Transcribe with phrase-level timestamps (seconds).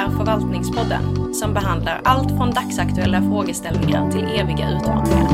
[0.00, 5.30] är Förvaltningspodden som behandlar allt från dagsaktuella frågeställningar till eviga utmaningar.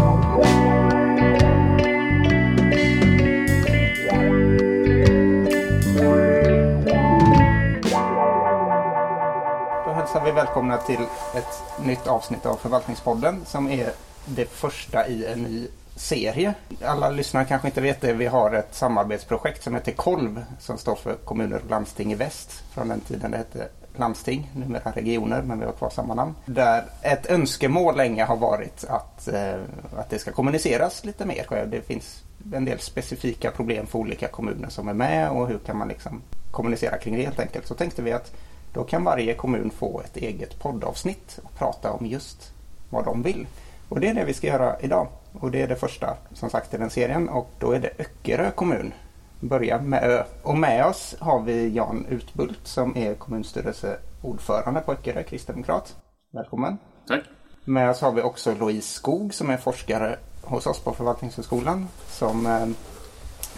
[9.84, 11.00] Då hälsar vi välkomna till
[11.34, 13.90] ett nytt avsnitt av Förvaltningspodden som är
[14.24, 16.54] det första i en ny serie.
[16.84, 18.12] Alla lyssnare kanske inte vet det.
[18.12, 22.62] Vi har ett samarbetsprojekt som heter KOLV som står för kommuner och landsting i väst.
[22.74, 26.34] Från den tiden det hette landsting, numera regioner, men vi har kvar samma namn.
[26.46, 29.54] Där ett önskemål länge har varit att, eh,
[29.96, 31.66] att det ska kommuniceras lite mer.
[31.70, 32.22] Det finns
[32.54, 36.22] en del specifika problem för olika kommuner som är med och hur kan man liksom
[36.50, 37.66] kommunicera kring det helt enkelt.
[37.66, 38.32] Så tänkte vi att
[38.72, 42.52] då kan varje kommun få ett eget poddavsnitt och prata om just
[42.90, 43.46] vad de vill.
[43.88, 45.08] Och det är det vi ska göra idag.
[45.32, 48.50] Och det är det första som sagt i den serien och då är det Öckerö
[48.50, 48.92] kommun.
[49.40, 50.24] Börja med Ö.
[50.42, 55.96] Och med oss har vi Jan Utbult som är kommunstyrelseordförande på Öckerö, kristdemokrat.
[56.30, 56.78] Välkommen.
[57.08, 57.22] Tack.
[57.64, 62.46] Med oss har vi också Louise Skog som är forskare hos oss på Förvaltningshögskolan som,
[62.46, 62.66] eh,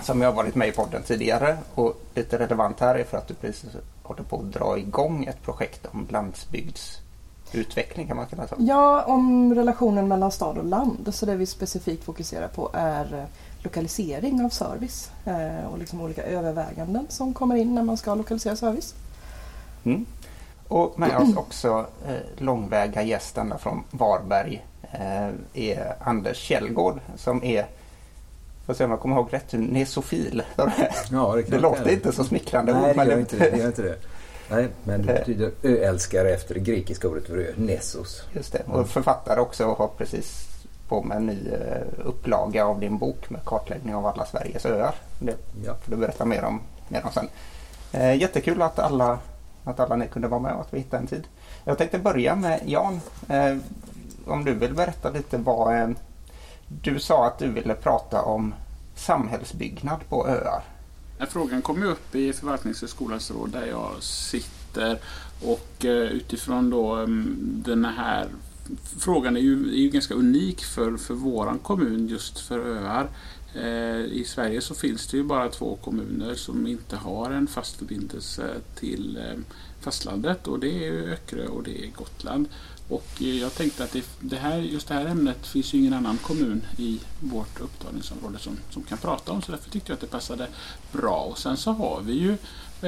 [0.02, 1.58] som jag har varit med i podden tidigare.
[1.74, 3.70] Och lite relevant här är för att du precis
[4.02, 8.54] håller på att dra igång ett projekt om landsbygdsutveckling kan man kalla det så.
[8.58, 11.14] Ja, om relationen mellan stad och land.
[11.14, 13.24] Så det vi specifikt fokuserar på är eh,
[13.62, 18.56] lokalisering av service eh, och liksom olika överväganden som kommer in när man ska lokalisera
[18.56, 18.94] service.
[19.84, 20.06] Mm.
[20.68, 27.44] Och med oss också eh, långväga gäst ända från Varberg eh, är Anders Källgård som
[27.44, 27.66] är
[28.66, 30.42] Får se om jag kommer ihåg rätt, nesofil.
[31.10, 33.50] Ja, det, det låter inte så smickrande Nej, ord, det men gör inte det.
[33.50, 33.98] det, gör inte det.
[34.50, 38.22] Nej, men det betyder öälskare efter det grekiska ordet för ö, Nessos.
[38.32, 40.47] Just det, och författare också och har precis
[40.88, 44.94] på med en ny eh, upplaga av din bok med kartläggning av alla Sveriges öar.
[45.18, 45.74] Det Ja.
[45.74, 47.28] får du berätta mer om, mer om sen.
[47.92, 49.18] Eh, jättekul att alla,
[49.64, 51.24] att alla ni kunde vara med och att vi hittade en tid.
[51.64, 53.00] Jag tänkte börja med Jan.
[53.28, 53.56] Eh,
[54.26, 55.80] om du vill berätta lite vad...
[55.82, 55.88] Eh,
[56.82, 58.54] du sa att du ville prata om
[58.94, 60.62] samhällsbyggnad på öar.
[61.18, 64.98] Den här frågan kom ju upp i förvaltningshögskolans råd där jag sitter
[65.44, 67.36] och eh, utifrån då mm,
[67.66, 68.26] den här
[68.98, 73.08] frågan är ju, är ju ganska unik för, för våran kommun just för öar.
[73.54, 77.76] Eh, I Sverige så finns det ju bara två kommuner som inte har en fast
[77.76, 79.38] förbindelse till eh,
[79.80, 82.48] fastlandet och det är Öckerö och det är Gotland.
[82.88, 85.94] Och eh, jag tänkte att det, det här, just det här ämnet finns ju ingen
[85.94, 90.00] annan kommun i vårt upptagningsområde som, som kan prata om så därför tyckte jag att
[90.00, 90.46] det passade
[90.92, 91.20] bra.
[91.30, 92.36] Och sen så har vi ju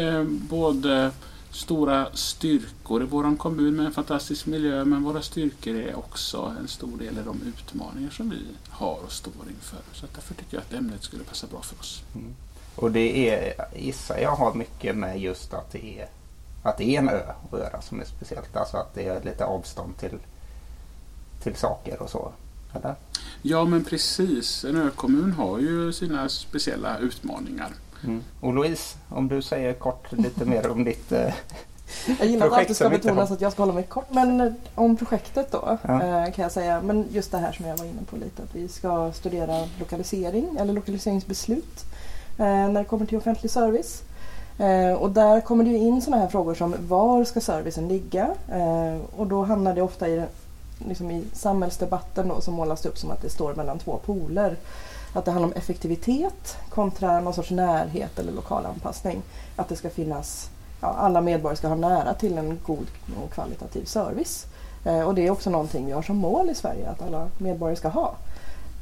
[0.00, 1.10] eh, både
[1.50, 6.68] stora styrkor i våran kommun med en fantastisk miljö men våra styrkor är också en
[6.68, 9.80] stor del av de utmaningar som vi har och står inför.
[9.92, 12.02] Så därför tycker jag att ämnet skulle passa bra för oss.
[12.76, 16.08] Och det är, gissar jag, har mycket med just att det är,
[16.62, 17.22] att det är en ö
[17.52, 18.56] att göra som är speciellt.
[18.56, 20.18] Alltså att det är lite avstånd till,
[21.42, 22.32] till saker och så.
[22.72, 22.94] Eller?
[23.42, 27.70] Ja men precis, en ökommun har ju sina speciella utmaningar.
[28.04, 28.24] Mm.
[28.40, 31.12] Och Louise, om du säger kort lite mer om ditt...
[31.12, 31.34] Eh,
[32.18, 34.06] Jag gillar att Projekt det ska betonas att jag ska hålla mig kort.
[34.10, 35.94] Men eh, om projektet då Ja.
[36.02, 38.42] eh, kan jag säga, men just det här som jag var inne på lite.
[38.42, 41.84] Att vi ska studera lokalisering eller lokaliseringsbeslut
[42.38, 44.02] eh, när det kommer till offentlig service.
[44.98, 48.28] Och där kommer det ju in sådana här frågor som var ska servicen ligga?
[49.16, 50.22] Och då hamnar det ofta i,
[50.88, 54.56] liksom i samhällsdebatten då, som målas upp som att det står mellan två poler.
[55.12, 59.22] Att det handlar om effektivitet kontra någon sorts närhet eller lokal anpassning.
[59.56, 60.50] Att det ska finnas
[60.80, 62.86] ja, alla medborgare ska ha nära till en god
[63.24, 64.46] och kvalitativ service.
[64.84, 67.76] Eh, och det är också någonting vi har som mål i Sverige att alla medborgare
[67.76, 68.14] ska ha.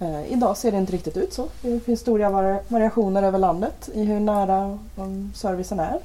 [0.00, 1.46] Eh, idag ser det inte riktigt ut så.
[1.62, 5.98] Det finns stora vari- variationer över landet i hur nära um, servicen är.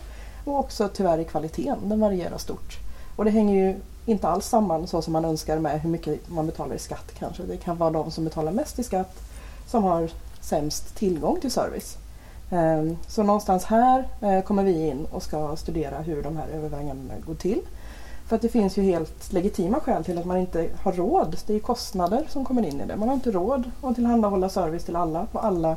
[0.45, 2.77] Och också tyvärr i kvaliteten, den varierar stort.
[3.15, 3.75] Och det hänger ju
[4.05, 7.43] inte alls samman så som man önskar med hur mycket man betalar i skatt kanske.
[7.43, 9.15] Det kan vara de som betalar mest i skatt
[9.67, 10.09] som har
[10.41, 11.97] sämst tillgång till service.
[12.51, 17.13] Ehm, så någonstans här eh, kommer vi in och ska studera hur de här övervägandena
[17.25, 17.59] går till.
[18.27, 21.37] För att det finns ju helt legitima skäl till att man inte har råd.
[21.47, 22.95] Det är kostnader som kommer in i det.
[22.95, 25.75] Man har inte råd att tillhandahålla service till alla på alla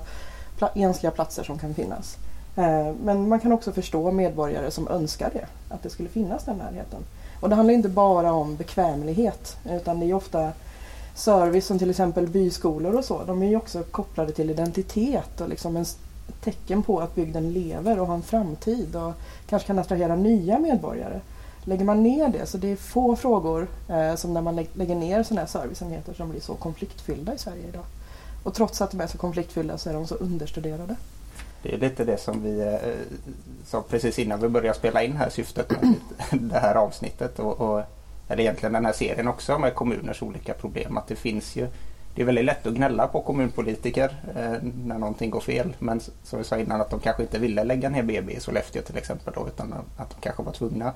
[0.75, 2.17] ensliga platser som kan finnas.
[2.57, 6.57] Ehm, men man kan också förstå medborgare som önskar det, att det skulle finnas den
[6.57, 7.01] närheten.
[7.41, 10.53] Och det handlar inte bara om bekvämlighet utan det är ofta
[11.17, 13.25] service som till exempel byskolor och så.
[13.25, 15.85] De är ju också kopplade till identitet och liksom en
[16.45, 19.13] tecken på att bygden lever och har en framtid och
[19.49, 21.21] kanske kan attrahera nya medborgare.
[21.65, 24.95] Lägger man ner det, så det är få frågor eh, som när man lä- lägger
[24.95, 27.85] ner sådana här serviceenheter som blir så konfliktfyllda i Sverige idag.
[28.43, 30.97] Och trots att de är så konfliktfyllda så är de så understuderade.
[31.63, 32.75] Det är lite det som vi eh,
[33.67, 35.71] sa precis innan vi började spela in här syftet
[36.31, 37.83] med det här avsnittet och, och
[38.29, 40.97] eller egentligen den här serien också med kommuners olika problem.
[40.97, 41.69] Att det finns ju
[42.17, 45.77] det är väldigt lätt att gnälla på kommunpolitiker eh, när någonting går fel.
[45.79, 48.83] Men som vi sa innan att de kanske inte ville lägga ner BB i Sollefteå
[48.83, 50.93] till exempel då, utan att de kanske var tvungna.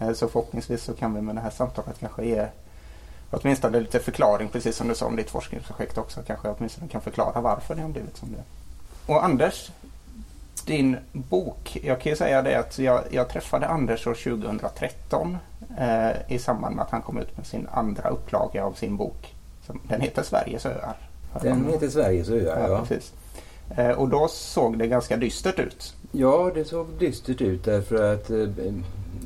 [0.00, 2.46] Eh, så förhoppningsvis så kan vi med det här samtalet kanske ge
[3.30, 7.40] åtminstone lite förklaring, precis som du sa om ditt forskningsprojekt också, kanske åtminstone kan förklara
[7.40, 8.42] varför det har blivit som det
[9.12, 9.70] Och Anders,
[10.66, 15.38] din bok, jag kan ju säga det att jag, jag träffade Anders år 2013
[15.78, 19.34] eh, i samband med att han kom ut med sin andra upplaga av sin bok.
[19.66, 20.96] Som, den heter Sveriges öar.
[21.42, 22.68] Den heter Sveriges öar, ja.
[22.68, 22.84] ja.
[22.88, 23.12] Precis.
[23.76, 25.94] Eh, och då såg det ganska dystert ut.
[26.12, 28.48] Ja, det såg dystert ut därför att eh,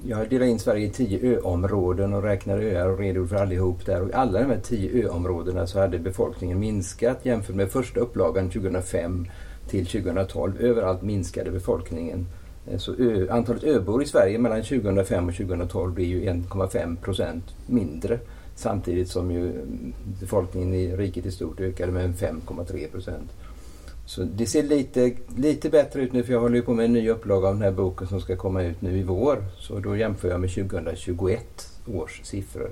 [0.04, 4.02] jag delade in Sverige i tio öområden och räknade öar och redogjorde för allihop där.
[4.02, 9.28] Och alla de här tio öområdena så hade befolkningen minskat jämfört med första upplagan 2005
[9.68, 10.52] till 2012.
[10.60, 12.26] Överallt minskade befolkningen.
[12.66, 17.44] Eh, så ö, antalet öbor i Sverige mellan 2005 och 2012 blir ju 1,5 procent
[17.66, 18.18] mindre.
[18.54, 23.30] Samtidigt som ju mm, befolkningen i riket i stort ökade med 5,3 procent.
[24.06, 26.92] Så det ser lite, lite bättre ut nu för jag håller ju på med en
[26.92, 29.44] ny upplaga av den här boken som ska komma ut nu i vår.
[29.58, 32.70] Så då jämför jag med 2021 års siffror.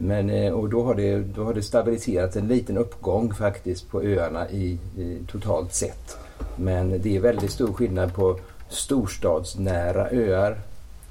[0.00, 4.02] Men, eh, och då har, det, då har det stabiliserats en liten uppgång faktiskt på
[4.02, 6.16] öarna i, i, totalt sett.
[6.56, 8.38] Men det är väldigt stor skillnad på
[8.68, 10.58] storstadsnära öar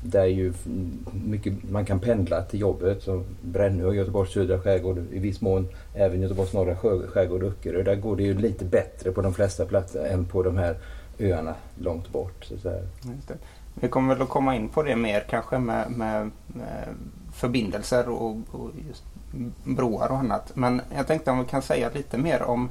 [0.03, 0.53] där ju
[1.25, 3.03] mycket, man kan pendla till jobbet.
[3.03, 6.75] Som Brännö Göteborgs södra skärgård, i viss mån även Göteborgs norra
[7.07, 7.83] skärgård och Öckerö.
[7.83, 10.77] Där går det ju lite bättre på de flesta platser än på de här
[11.19, 12.45] öarna långt bort.
[12.45, 12.55] Så
[13.73, 16.87] Vi kommer väl att komma in på det mer kanske med, med, med
[17.39, 18.71] förbindelser och, och
[19.63, 20.51] broar och annat.
[20.55, 22.69] Men jag tänkte om vi kan säga lite mer om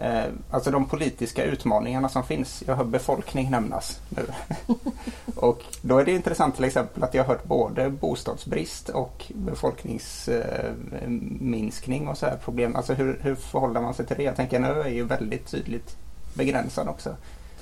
[0.00, 2.62] Eh, alltså de politiska utmaningarna som finns.
[2.66, 4.22] Jag hör befolkning nämnas nu.
[5.36, 12.04] och då är det intressant till exempel att jag har hört både bostadsbrist och befolkningsminskning
[12.04, 12.76] eh, och så här problem.
[12.76, 14.22] Alltså hur, hur förhåller man sig till det?
[14.22, 15.96] Jag tänker en ö är ju väldigt tydligt
[16.34, 17.16] begränsad också.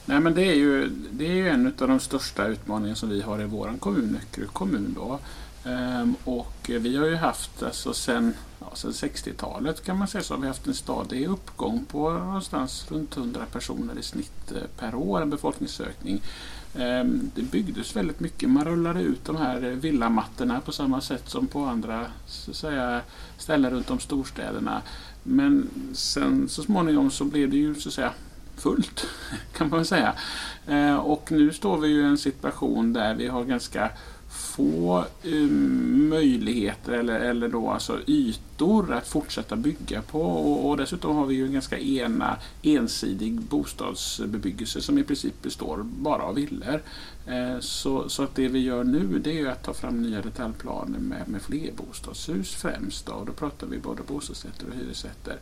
[0.08, 3.20] Nej men det är ju, det är ju en av de största utmaningarna som vi
[3.20, 4.94] har i vår kommun, Öckerö kommun.
[4.97, 5.19] Då.
[5.64, 10.35] Ehm, och vi har ju haft, alltså sen, ja, sen 60-talet kan man säga, så
[10.35, 14.94] har vi haft en stadig uppgång på någonstans runt 100 personer i snitt eh, per
[14.94, 16.23] år, en befolkningsökning.
[16.79, 18.50] Ehm, det byggdes väldigt mycket.
[18.50, 23.00] Man rullade ut de här villamattorna på samma sätt som på andra så att säga,
[23.38, 24.82] ställen runt om storstäderna.
[25.23, 28.12] Men sen så småningom så blev det ju så att säga
[28.56, 29.06] fullt
[29.56, 30.14] kan man säga.
[30.67, 33.91] Eh, och nu står vi ju i en situation där vi har ganska
[34.29, 35.50] få eh,
[36.11, 40.23] möjligheter eller, eller då alltså ytor att fortsätta bygga på.
[40.23, 45.82] Och, och, dessutom har vi ju en ganska ena, ensidig bostadsbebyggelse som i princip består
[45.82, 46.82] bara av villor.
[47.26, 50.23] Eh, så, så att det vi gör nu det är ju att ta fram nya
[50.23, 53.06] detaljplaner med, med flerbostadshus främst.
[53.06, 55.37] Då, och då pratar vi både bostadsrätter och hyresrätter.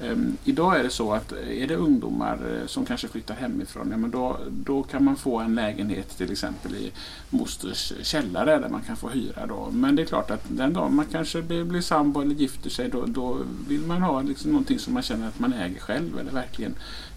[0.00, 3.96] Um, idag är det så att är det ungdomar eh, som kanske flyttar hemifrån, ja,
[3.96, 6.92] men då, då kan man få en lägenhet till exempel i
[7.30, 9.46] mosters källare där man kan få hyra.
[9.46, 9.70] Då.
[9.72, 12.70] Men det är klart att den dagen man kanske blir, blir sambo eller gift gifter
[12.70, 13.38] sig då, då
[13.68, 16.74] vill man ha liksom någonting som man känner att man äger själv eller verkligen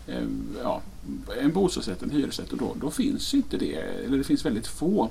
[0.07, 0.23] eh,
[0.63, 0.81] ja,
[1.41, 5.09] en bostadsrätt, en hyresrätt och då, då finns inte det, eller det finns väldigt få.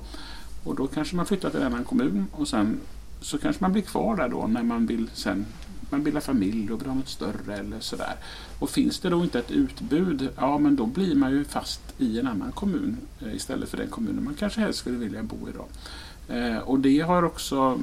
[0.65, 2.81] Och då kanske man flyttar till en annan kommun och sen
[3.21, 5.47] så kanske man blir kvar där då när man vill sen
[5.91, 8.15] man bildar familj och vill ha något större eller sådär.
[8.59, 12.19] Och finns det då inte ett utbud, ja men då blir man ju fast i
[12.19, 15.53] en annan kommun eh, istället för den kommunen man kanske helst skulle vilja bo i.
[15.53, 15.67] Då.
[16.29, 17.81] Eh, och det har också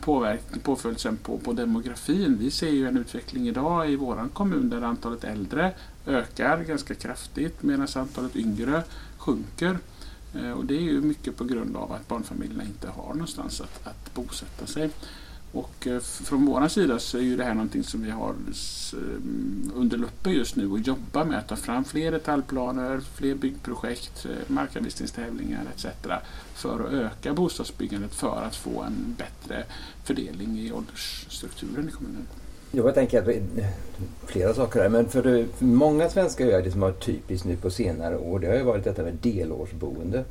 [0.00, 2.36] påverkat, sen på, på demografin.
[2.38, 5.72] Vi ser ju en utveckling idag i vår kommun där antalet äldre
[6.06, 8.82] ökar ganska kraftigt medan antalet yngre
[9.18, 9.78] sjunker.
[10.34, 13.86] Eh, och det är ju mycket på grund av att barnfamiljerna inte har någonstans att,
[13.86, 14.90] att bosätta sig.
[15.56, 18.98] Och eh, från vår sida så är ju det här någonting som vi har eh,
[19.74, 24.30] under luppen just nu och jobbar med att ta fram fler detaljplaner, fler byggprojekt, eh,
[24.46, 25.86] markanvisningstävlingar etc.
[26.54, 29.64] för att öka bostadsbyggandet för att få en bättre
[30.04, 32.26] fördelning i åldersstrukturen i kommunen.
[32.72, 33.28] Jo, Jag tänker att
[34.26, 37.70] flera saker här, men för, många svenska öar, det som har varit typiskt nu på
[37.70, 40.24] senare år, det har ju varit detta med delårsboende.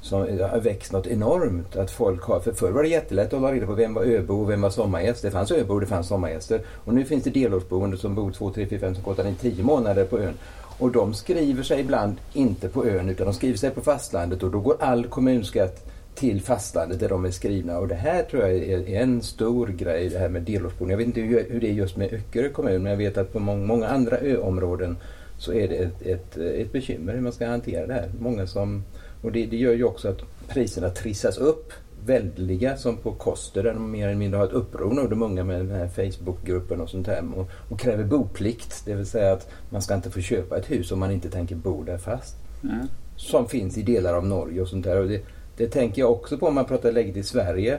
[0.00, 1.76] Som har växt något enormt.
[1.76, 4.34] Att folk har, för förr var det jättelätt att hålla reda på vem var öbo
[4.34, 5.22] och vem var sommargäst.
[5.22, 6.60] Det fanns öbo och det fanns sommargäster.
[6.84, 9.64] Och nu finns det delårsboende som bor två, tre, fyra, fem som kostar in tio
[9.64, 10.34] månader på ön.
[10.78, 14.50] Och de skriver sig ibland inte på ön utan de skriver sig på fastlandet och
[14.50, 17.78] då går all kommunskatt till fastlandet där de är skrivna.
[17.78, 20.92] Och det här tror jag är en stor grej, det här med delårsboende.
[20.92, 23.38] Jag vet inte hur det är just med Öckerö kommun, men jag vet att på
[23.38, 24.96] många andra öområden
[25.38, 28.10] så är det ett, ett, ett bekymmer hur man ska hantera det här.
[28.20, 28.84] Många som,
[29.22, 31.72] och det, det gör ju också att priserna trissas upp
[32.06, 35.44] väldiga som på Koster där de mer eller mindre har ett uppror nu, de unga
[35.44, 38.82] med den här Facebookgruppen och sånt här och, och, kräver boplikt.
[38.84, 41.56] Det vill säga att man ska inte få köpa ett hus om man inte tänker
[41.56, 42.36] bo där fast.
[42.62, 42.86] Mm.
[43.16, 45.00] Som finns i delar av Norge och sånt där.
[45.00, 45.22] Och det,
[45.56, 47.78] det tänker jag också på om man pratar läget i Sverige.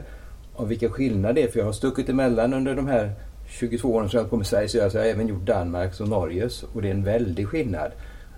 [0.53, 1.47] Och vilka skillnader det är.
[1.47, 3.13] För jag har stuckit emellan under de här
[3.47, 6.07] 22 åren som jag har kommit till Sverige så jag har även gjort Danmarks och
[6.07, 6.63] Norges.
[6.63, 7.91] Och det är en väldig skillnad.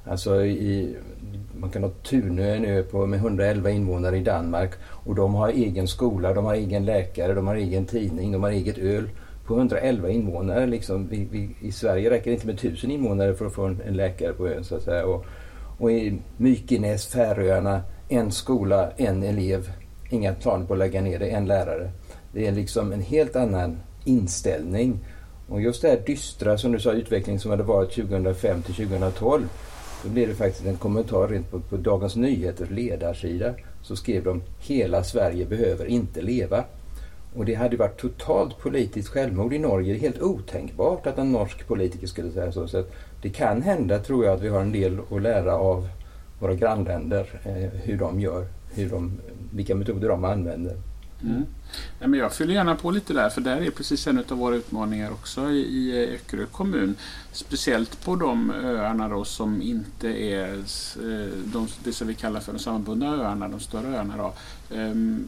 [0.06, 0.96] Alltså i,
[1.62, 4.72] man kan ha Tunö, en ö på, med 111 invånare i Danmark.
[4.84, 8.50] Och de har egen skola, de har egen läkare, de har egen tidning, de har
[8.50, 9.10] eget öl.
[9.46, 11.08] På 111 invånare liksom.
[11.08, 13.94] Vi, vi, I Sverige räcker det inte med 1000 invånare för att få en, en
[13.94, 15.06] läkare på ön så att säga.
[15.06, 15.26] Och,
[15.78, 19.72] och i Mykenäs, Färöarna, en skola, en elev.
[20.10, 21.92] Inga planer på att lägga ner det, en lärare.
[22.34, 25.00] Det är liksom en helt annan inställning.
[25.50, 29.50] Och just det här dystra som du sa, utveckling som hade varit 2005 till 2012.
[30.04, 33.54] Då blev det faktiskt en kommentar rent på, på Dagens Nyheters ledarsida.
[33.82, 36.64] Så skrev de Hela Sverige behöver inte leva.
[37.36, 39.94] Och det hade varit totalt politiskt självmord i Norge.
[39.94, 42.68] Det är helt otänkbart att en norsk politiker skulle säga så.
[42.68, 42.84] så
[43.22, 45.88] det kan hända, tror jag, att vi har en del att lära av
[46.40, 47.42] våra grannländer.
[47.44, 49.20] Eh, hur de gör, hur de,
[49.54, 50.76] vilka metoder de använder.
[51.24, 51.36] Mm.
[51.36, 51.48] mm.
[52.00, 54.56] Ja, men jag fyller gärna på lite där, för där är precis en av våra
[54.56, 56.96] utmaningar också i, i Öckerö kommun.
[57.32, 62.54] Speciellt på de öarna då som inte är eh, de, det som vi kallar för
[62.54, 64.18] de sammanbundna öarna, de större öarna.
[64.18, 64.34] Då.
[64.76, 65.26] Um,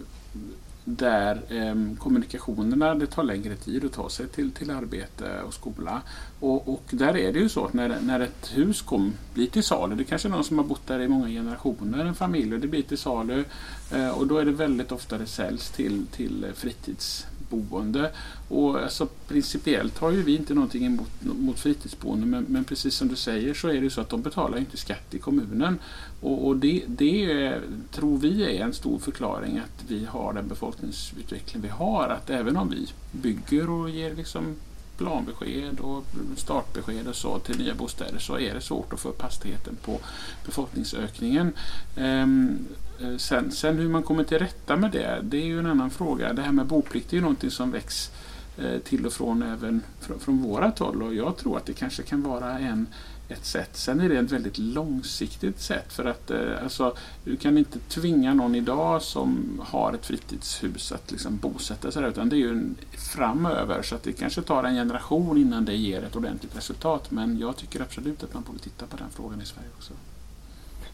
[0.86, 6.02] där eh, kommunikationerna, det tar längre tid att ta sig till, till arbete och skola.
[6.40, 9.64] Och, och där är det ju så att när, när ett hus kom, blir till
[9.64, 12.60] salu, det kanske är någon som har bott där i många generationer, en familj, och
[12.60, 13.44] det blir till salu
[13.92, 17.26] eh, och då är det väldigt ofta det säljs till, till fritids
[17.62, 18.12] boende
[18.48, 23.08] Och alltså, principiellt har ju vi inte någonting emot mot fritidsboende men, men precis som
[23.08, 25.80] du säger så är det så att de betalar inte skatt i kommunen.
[26.22, 27.54] Och, och det, det
[27.92, 32.08] tror vi är en stor förklaring att vi har den befolkningsutveckling vi har.
[32.08, 34.56] Att även om vi bygger och ger liksom
[34.98, 36.06] planbesked och
[36.36, 40.00] startbesked och så till nya bostäder så är det svårt att få upp hastigheten på
[40.46, 41.54] befolkningsökningen.
[41.98, 42.66] Ehm,
[43.00, 45.90] Eh, sen, sen hur man kommer till rätta med det, det är ju en annan
[45.90, 46.34] fråga.
[46.34, 48.12] Det här med boplikt är ju någonting som väcks
[48.58, 52.04] eh, till och från även från, från vårat håll och jag tror att det kanske
[52.04, 52.88] kan vara en,
[53.30, 53.70] ett sätt.
[53.74, 58.34] Sen är det ett väldigt långsiktigt sätt för att eh, alltså, du kan inte tvinga
[58.34, 62.64] någon idag som har ett fritidshus att liksom bosätta sig där utan det är ju
[62.92, 67.38] framöver så att det kanske tar en generation innan det ger ett ordentligt resultat men
[67.38, 69.94] jag tycker absolut att man borde titta på den frågan i Sverige också.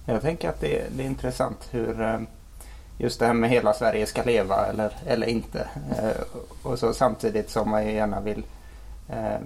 [0.06, 2.20] Jag tänker att det, det är intressant hur eh,
[2.98, 5.68] just det här med hela Sverige ska leva eller, eller inte.
[6.00, 6.22] Eh,
[6.64, 8.44] och så samtidigt som man gärna vill
[9.10, 9.40] eh,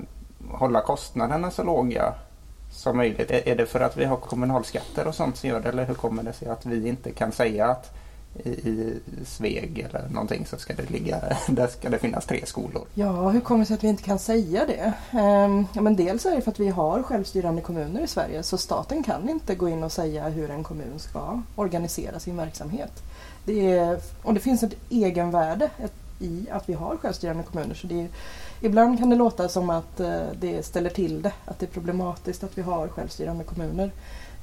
[0.52, 2.14] hålla kostnaderna så låga
[2.72, 3.32] som möjligt.
[3.32, 6.24] Är det för att vi har kommunalskatter och sånt som gör det eller hur kommer
[6.24, 7.92] det sig att vi inte kan säga att
[8.44, 12.88] i, i Sveg eller någonting så ska det ligga, där ska det finnas tre skolor.
[12.94, 14.94] Ja, hur kommer det sig att vi inte kan säga det?
[15.20, 18.58] Ehm, ja, men dels är det för att vi har självstyrande kommuner i Sverige så
[18.58, 23.04] staten kan inte gå in och säga hur en kommun ska organisera sin verksamhet.
[23.46, 25.70] Det är, och det finns ett egenvärde
[26.20, 27.76] i att vi har självstyrande kommuner.
[27.76, 28.08] Så det är,
[28.62, 32.44] ibland kan det låta som att eh, det ställer till det, att det är problematiskt
[32.44, 33.92] att vi har självstyrande kommuner.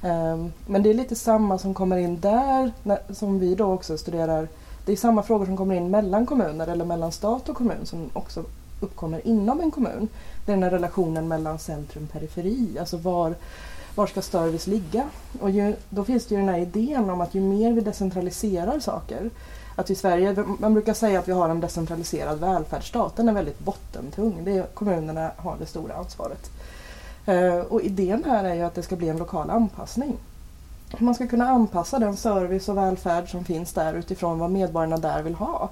[0.03, 2.73] Ehm, men det är lite samma som kommer in där,
[3.15, 4.49] som vi då också studerar.
[4.85, 8.11] Det är samma frågor som kommer in mellan kommuner eller mellan stat och kommun som
[8.13, 8.45] också
[8.81, 10.09] uppkommer inom en kommun.
[10.47, 13.35] Det är den här relationen mellan centrum och periferi, alltså var,
[13.95, 15.09] var ska service ligga?
[15.41, 18.81] Och ju, då finns det ju den här idén om att ju mer vi decentraliserar
[18.81, 19.31] saker,
[19.77, 23.59] att i Sverige, man brukar säga att vi har en decentraliserad välfärdsstat, den är väldigt
[23.59, 24.41] bottentung.
[24.45, 26.51] Det är, kommunerna har det stora ansvaret.
[27.27, 30.17] Eh, och idén här är ju att det ska bli en lokal anpassning.
[30.99, 35.23] Man ska kunna anpassa den service och välfärd som finns där utifrån vad medborgarna där
[35.23, 35.71] vill ha.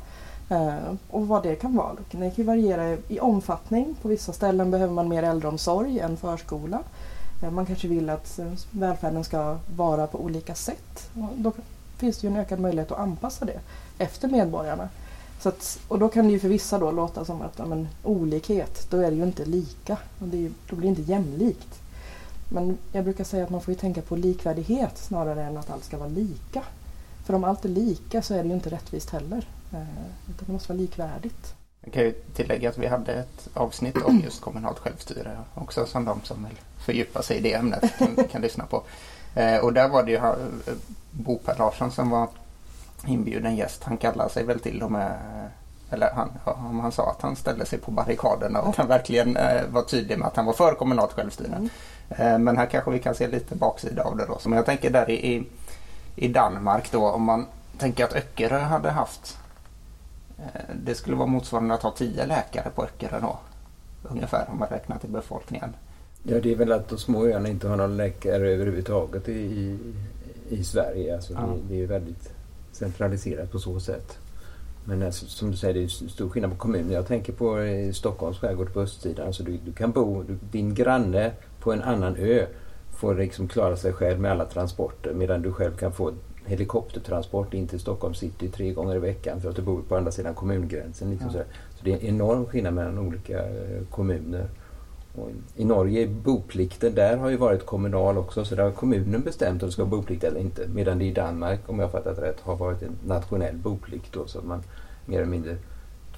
[0.50, 1.96] Eh, och vad det kan vara.
[2.10, 3.94] Det kan variera i omfattning.
[4.02, 6.80] På vissa ställen behöver man mer äldreomsorg än förskola.
[7.42, 8.38] Eh, man kanske vill att
[8.70, 11.10] välfärden ska vara på olika sätt.
[11.34, 11.52] Då
[11.96, 13.60] finns det ju en ökad möjlighet att anpassa det
[13.98, 14.88] efter medborgarna.
[15.40, 17.88] Så att, och då kan det ju för vissa då låta som att ja, men,
[18.02, 19.98] olikhet, då är det ju inte lika.
[20.20, 21.80] Och det är ju, då blir det inte jämlikt.
[22.48, 25.84] Men jag brukar säga att man får ju tänka på likvärdighet snarare än att allt
[25.84, 26.62] ska vara lika.
[27.26, 29.48] För om allt är lika så är det ju inte rättvist heller.
[29.72, 29.80] Eh,
[30.30, 31.54] utan det måste vara likvärdigt.
[31.80, 36.04] Jag kan ju tillägga att vi hade ett avsnitt om just kommunalt självstyre också som
[36.04, 38.82] de som vill fördjupa sig i det ämnet kan, kan lyssna på.
[39.34, 40.34] Eh, och där var det ju eh,
[41.10, 42.28] Bo Per Larsson som var
[43.06, 43.84] inbjuden gäst.
[43.84, 45.12] Han kallar sig väl till och med
[45.90, 49.36] eller han, om han sa att han ställde sig på barrikaderna och att han verkligen
[49.36, 51.56] eh, var tydlig med att han var för kommunalt självstyre.
[51.56, 51.68] Mm.
[52.08, 54.38] Eh, men här kanske vi kan se lite baksida av det då.
[54.38, 55.46] Så men jag tänker där i,
[56.16, 57.46] i Danmark då om man
[57.78, 59.38] tänker att Öckerö hade haft
[60.38, 63.38] eh, det skulle vara motsvarande att ha tio läkare på Öckerö då.
[64.02, 65.76] Ungefär om man räknar till befolkningen.
[66.22, 69.78] Ja, det är väl att de små öarna inte har någon läkare överhuvudtaget i, i,
[70.48, 71.14] i Sverige.
[71.14, 71.40] Alltså Ja.
[71.40, 72.32] det, det är väldigt
[72.78, 74.18] centraliserat på så sätt.
[74.84, 76.94] Men alltså, som du säger, det är stor skillnad på kommuner.
[76.94, 79.26] Jag tänker på eh, Stockholms skärgård på östsidan.
[79.26, 82.46] Alltså du, du kan bo, du, din granne på en annan ö
[82.92, 86.12] får liksom klara sig själv med alla transporter medan du själv kan få
[86.44, 90.10] helikoptertransport in till Stockholm city tre gånger i veckan för att du bor på andra
[90.10, 91.10] sidan kommungränsen.
[91.10, 91.32] Liksom Ja.
[91.32, 91.38] så,
[91.78, 94.48] så det är en enorm skillnad mellan olika eh, kommuner.
[95.56, 99.62] I Norge är boplikten, där har ju varit kommunal också så där har kommunen bestämt
[99.62, 100.68] om det ska vara boplikt eller inte.
[100.68, 104.26] Medan det i Danmark, om jag har fattat rätt, har varit en nationell boplikt då
[104.26, 104.62] så att man
[105.06, 105.56] mer eller mindre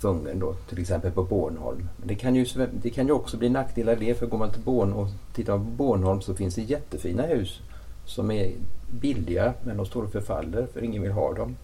[0.00, 1.88] tvungen då, till exempel på Bornholm.
[1.96, 2.46] Men det kan ju,
[2.82, 5.64] det kan ju också bli nackdelar det för går man till Born och tittar på
[5.64, 7.60] Bornholm så finns det jättefina hus
[8.06, 8.52] som är
[8.90, 11.56] billiga men de står och förfaller för ingen vill ha dem.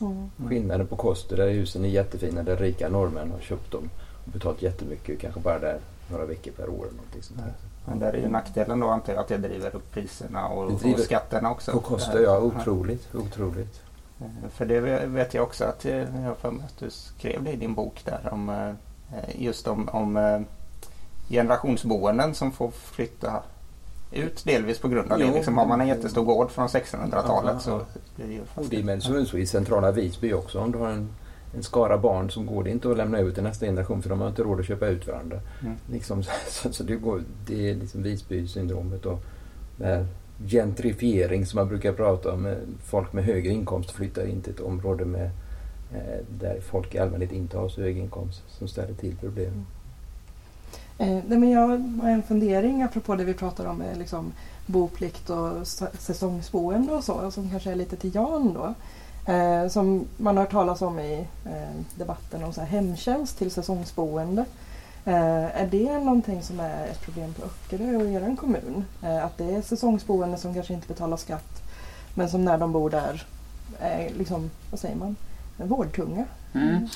[0.00, 0.30] Mm.
[0.48, 3.90] Skillnaden på Koster där husen är jättefina där rika norrmän har köpt dem
[4.24, 5.78] och betalat jättemycket, kanske bara där
[6.10, 6.82] några veckor per år.
[6.86, 7.52] Eller någonting sånt där.
[7.84, 10.76] Men där är ju nackdelen då antar jag att det driver upp priserna och, Det
[10.78, 11.72] driver- och skatterna också.
[11.72, 13.80] På Koster, ja otroligt, otroligt.
[14.20, 17.50] Eh, För det vet jag också att eh, jag för mig att du skrev det
[17.52, 20.44] i din bok där om eh, just om, om
[21.28, 23.42] generationsboenden som får flytta
[24.12, 25.24] ut delvis på grund av det.
[25.24, 25.34] Jo.
[25.34, 27.80] Liksom, har man en jättestor gård från 1600-talet Ja, så ja.
[28.16, 30.60] blir det ju Och det är men så, så i centrala Visby också.
[30.60, 31.08] Om du har en,
[31.54, 34.20] en skara barn så går det inte att lämna ut till nästa generation för de
[34.20, 35.40] har inte råd att köpa ut varandra.
[35.62, 35.74] Mm.
[35.90, 39.22] Liksom, så, så det, går, det är liksom Visby-syndromet och
[40.44, 42.46] gentrifiering som man brukar prata om.
[42.46, 45.30] eh, Folk med högre inkomst flyttar in till ett område med,
[45.94, 49.66] eh, där folk i allmänhet inte har så hög inkomst som ställer till problem.
[50.98, 51.60] Eh, nej, men jag
[52.02, 54.32] har en fundering apropå det vi pratar om med liksom,
[54.66, 55.66] boplikt och
[55.98, 58.74] säsongsboende och så som kanske är lite till Jan då.
[59.26, 63.50] Eh, som man har hört talas om i eh, debatten om så här, hemtjänst till
[63.50, 64.44] säsongsboende.
[65.04, 68.84] Eh, är det någonting som är ett problem på Öckerö och er kommun?
[69.02, 71.62] Eh, att det är säsongsboende som kanske inte betalar skatt
[72.14, 73.26] men som när de bor där
[73.78, 75.16] är liksom, vad säger man,
[75.56, 76.24] vårdtunga?
[76.52, 76.88] Mm.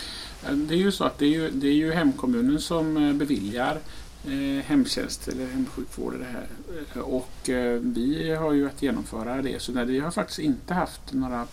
[0.46, 3.12] Eh, det är ju så att det är ju, det är ju hemkommunen som eh,
[3.12, 3.78] beviljar
[4.26, 6.46] eh, hemtjänst eller hemsjukvård i det här.
[6.94, 9.62] Eh, och eh, vi har ju att genomföra det.
[9.62, 11.46] Så nej, vi har faktiskt inte haft några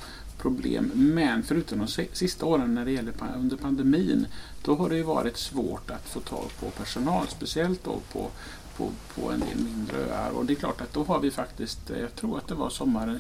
[0.49, 0.91] problem.
[0.93, 4.27] Men förutom de sista åren när det gäller under pandemin
[4.61, 7.27] då har det ju varit svårt att få tag på personal.
[7.27, 8.29] Speciellt då på,
[8.77, 10.31] på, på en del mindre öar.
[10.31, 12.69] Och det är klart att då har vi faktiskt, eh, jag tror att det var
[12.69, 13.19] sommaren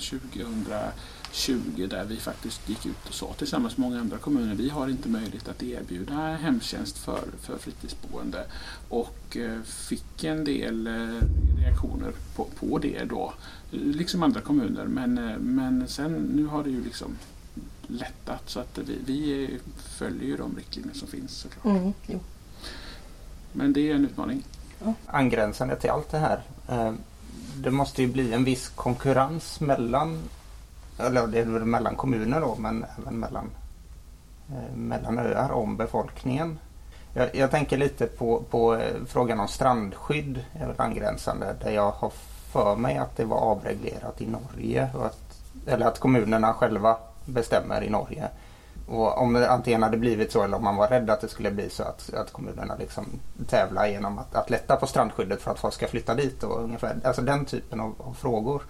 [1.27, 4.89] 2020 där vi faktiskt gick ut och sa tillsammans med många andra kommuner vi har
[4.89, 8.45] inte möjlighet att erbjuda hemtjänst för, för fritidsboende.
[8.89, 10.93] Och eh, fick en del eh,
[11.63, 13.33] reaktioner på, på det då.
[13.71, 14.85] Liksom andra kommuner.
[14.85, 17.17] Men, eh, men sen nu har det ju liksom
[17.87, 21.65] lättat så att vi, vi följer ju de riktlinjer som finns såklart.
[21.65, 22.19] Mm, jo.
[23.53, 24.43] Men det är en utmaning.
[25.05, 26.41] Angränsande till allt det här.
[27.55, 30.29] Det måste ju bli en viss konkurrens mellan
[30.97, 33.49] eller det är väl mellan kommuner då men även mellan,
[34.49, 36.59] eh, mellan öar om befolkningen.
[37.13, 41.91] Jag, jag tänker lite på, på eh, frågan om strandskydd är väl angränsande där jag
[41.91, 42.11] har
[42.51, 44.89] för mig att det var avreglerat i Norge.
[44.93, 48.29] Och att, eller att kommunerna själva bestämmer i Norge.
[48.87, 51.51] Och om det antingen hade blivit så eller om man var rädd att det skulle
[51.51, 53.05] bli så att, att kommunerna liksom
[53.47, 56.43] tävlar genom att, att lätta på strandskyddet för att folk ska flytta dit.
[56.43, 58.61] Och ungefär, alltså den typen av, av frågor.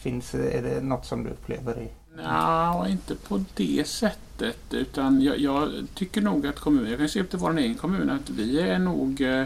[0.00, 1.88] Finns, är det något som du upplever i?
[2.22, 4.58] Ja, inte på det sättet.
[4.70, 8.10] Utan jag, jag tycker nog att kommunen, jag kan se upp till vår egen kommun,
[8.10, 9.44] att vi är nog eh,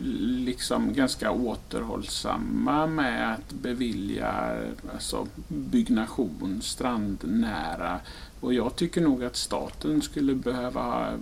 [0.00, 4.58] liksom ganska återhållsamma med att bevilja
[4.94, 8.00] alltså, byggnation strandnära.
[8.40, 11.12] Och jag tycker nog att staten skulle behöva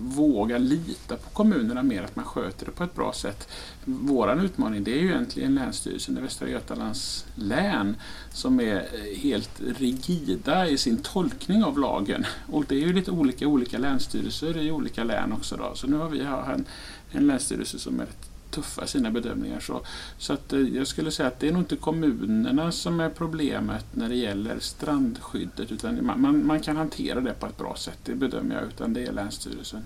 [0.00, 3.48] våga lita på kommunerna mer, att man sköter det på ett bra sätt.
[3.84, 7.96] Vår utmaning det är ju egentligen Länsstyrelsen i Västra Götalands län
[8.32, 12.24] som är helt rigida i sin tolkning av lagen.
[12.46, 15.56] Och det är ju lite olika i olika länsstyrelser i olika län också.
[15.56, 15.72] Då.
[15.74, 16.64] Så nu har vi en,
[17.12, 19.60] en länsstyrelse som är rätt tuffa i sina bedömningar.
[19.60, 19.80] Så,
[20.18, 23.84] så att, eh, jag skulle säga att det är nog inte kommunerna som är problemet
[23.92, 25.72] när det gäller strandskyddet.
[25.72, 28.64] Utan man, man, man kan hantera det på ett bra sätt, det bedömer jag.
[28.64, 29.82] Utan det är Länsstyrelsen.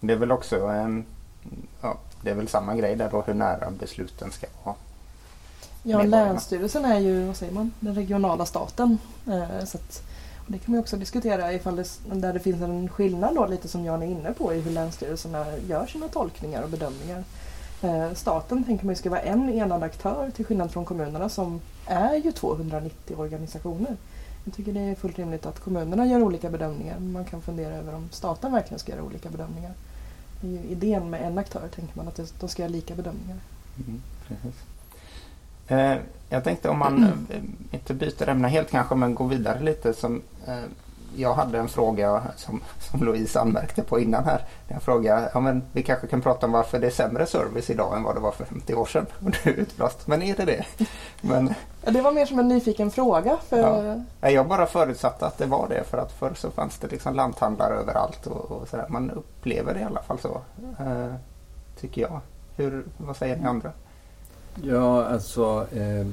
[0.00, 1.04] Det är väl också en,
[1.80, 4.76] ja, det är väl samma grej där då hur nära besluten ska vara.
[5.82, 6.02] Ja.
[6.02, 8.98] Länsstyrelsen är ju, vad säger man, den regionala staten.
[9.26, 10.02] Eh, så att,
[10.46, 13.84] det kan man också diskutera ifall det, där det finns en skillnad då, lite som
[13.84, 17.24] Jan är inne på i hur länsstyrelserna gör sina tolkningar och bedömningar.
[17.82, 22.14] Eh, staten tänker man ska vara en enad aktör till skillnad från kommunerna som är
[22.14, 23.96] ju 290 organisationer.
[24.44, 26.98] Jag tycker det är fullt rimligt att kommunerna gör olika bedömningar.
[26.98, 29.72] Man kan fundera över om staten verkligen ska göra olika bedömningar.
[30.40, 33.36] Det är ju idén med en aktör, tänker man, att de ska göra lika bedömningar.
[33.76, 34.02] Mm,
[35.68, 39.92] eh, jag tänkte om man, eh, inte byter ämne helt kanske, men går vidare lite.
[39.92, 40.54] Som, eh,
[41.16, 44.44] jag hade en fråga som, som Louise anmärkte på innan här.
[44.68, 47.96] Jag frågade, ja men vi kanske kan prata om varför det är sämre service idag
[47.96, 49.06] än vad det var för 50 år sedan.
[49.24, 50.64] Och du utbrast, men är det det?
[51.20, 53.36] Men, ja, det var mer som en nyfiken fråga.
[53.48, 53.96] För...
[54.20, 54.30] Ja.
[54.30, 57.74] Jag bara förutsatte att det var det för att förr så fanns det liksom lanthandlare
[57.74, 58.86] överallt och, och sådär.
[58.88, 60.40] Man upplever det i alla fall så.
[60.78, 61.14] Eh,
[61.80, 62.20] tycker jag.
[62.56, 63.72] Hur, vad säger ni andra?
[64.62, 66.06] Ja, alltså eh,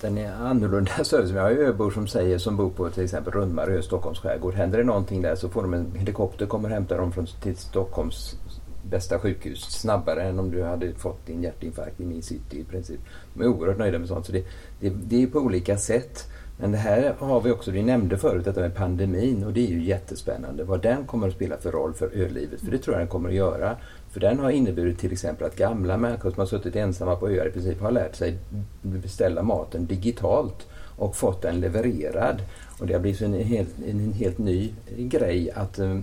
[0.00, 1.30] den är annorlunda service.
[1.30, 4.54] Jag har ju öbor som säger som bor på till exempel Rundmarö, Stockholms skärgård.
[4.54, 7.56] Händer det någonting där så får de en helikopter kommer och hämtar dem från, till
[7.56, 8.36] Stockholms
[8.82, 13.00] bästa sjukhus snabbare än om du hade fått din hjärtinfarkt i min city i princip.
[13.34, 14.26] De är oerhört nöjda med sånt.
[14.26, 14.44] Så det,
[14.80, 16.26] det, det är på olika sätt.
[16.58, 19.70] Men det här har vi också, vi nämnde förut detta med pandemin och det är
[19.70, 22.60] ju jättespännande vad den kommer att spela för roll för ölivet.
[22.60, 23.76] För det tror jag den kommer att göra.
[24.10, 27.48] För den har inneburit till exempel att gamla människor som har suttit ensamma på öar
[27.48, 28.38] i princip har lärt sig
[28.82, 32.42] beställa maten digitalt och fått den levererad.
[32.78, 35.98] Och det har blivit en helt, en helt ny grej att eh,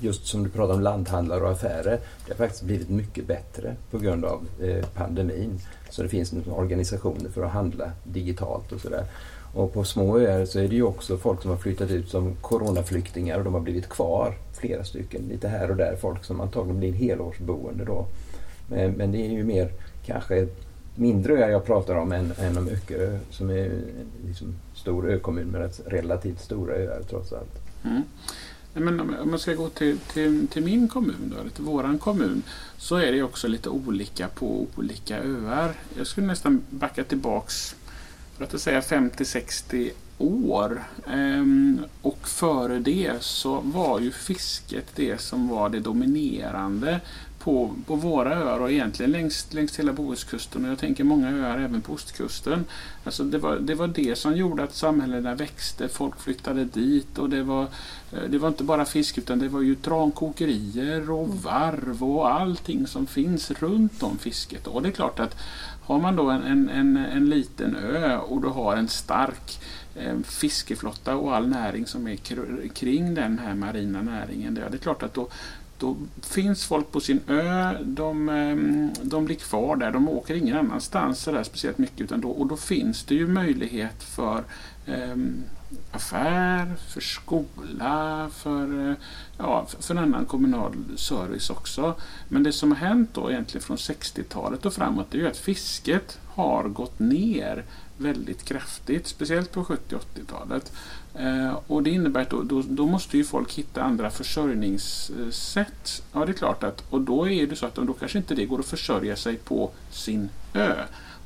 [0.00, 2.00] just som du pratar om lanthandlare och affärer.
[2.26, 5.60] Det har faktiskt blivit mycket bättre på grund av eh, pandemin.
[5.90, 9.04] Så det finns organisationer för att handla digitalt och sådär.
[9.54, 12.36] Och på små öar så är det ju också folk som har flyttat ut som
[12.40, 15.96] coronaflyktingar och de har blivit kvar, flera stycken, lite här och där.
[15.96, 18.06] Folk som antagligen blir helårsboende då.
[18.68, 19.70] Men, men det är ju mer
[20.06, 20.48] kanske
[20.94, 23.70] mindre öar jag pratar om än, än om Öckerö som är
[24.26, 27.62] liksom stor ökommun med rätt relativt stora öar trots allt.
[27.84, 28.02] Mm.
[28.72, 32.42] Men om man ska gå till, till, till min kommun, då, till våran kommun,
[32.78, 35.74] så är det också lite olika på olika öar.
[35.96, 37.76] Jag skulle nästan backa tillbaks
[38.38, 40.84] låt oss säga 50-60 år.
[41.06, 47.00] Ehm, och före det så var ju fisket det som var det dominerande
[47.44, 51.58] på, på våra öar och egentligen längs, längs hela Bohuskusten och jag tänker många öar
[51.58, 52.64] även på ostkusten.
[53.04, 57.30] Alltså det, var, det var det som gjorde att samhällena växte, folk flyttade dit och
[57.30, 57.62] det var,
[58.12, 62.86] eh, det var inte bara fisk utan det var ju trankokerier och varv och allting
[62.86, 64.66] som finns runt om fisket.
[64.66, 65.36] Och det är klart att
[65.82, 69.60] har man då en, en, en liten ö och du har en stark
[69.94, 72.16] eh, fiskeflotta och all näring som är
[72.68, 74.54] kring den här marina näringen.
[74.54, 75.28] Det är klart att då,
[75.84, 80.56] då finns folk på sin ö, de, ehm, de blir kvar där, de åker ingen
[80.56, 82.00] annanstans så där speciellt mycket.
[82.00, 84.44] Utan då, och då finns det ju möjlighet för
[84.86, 85.16] eh,
[85.90, 88.96] affär, för skola, för, eh,
[89.38, 91.94] ja, för en annan kommunal service också.
[92.28, 96.18] Men det som har hänt då egentligen från 60-talet och framåt är ju att fisket
[96.34, 97.64] har gått ner
[97.96, 100.72] väldigt kraftigt, speciellt på 70 80-talet.
[101.18, 106.02] Eh, och det innebär att då, då, då, måste ju folk hitta andra försörjningssätt.
[106.12, 108.46] Ja, det är klart att, och då är det så att då kanske inte det
[108.46, 110.74] går att försörja sig på sin ö.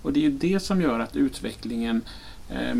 [0.02, 2.02] Och det är ju det som gör att utvecklingen
[2.50, 2.76] eh,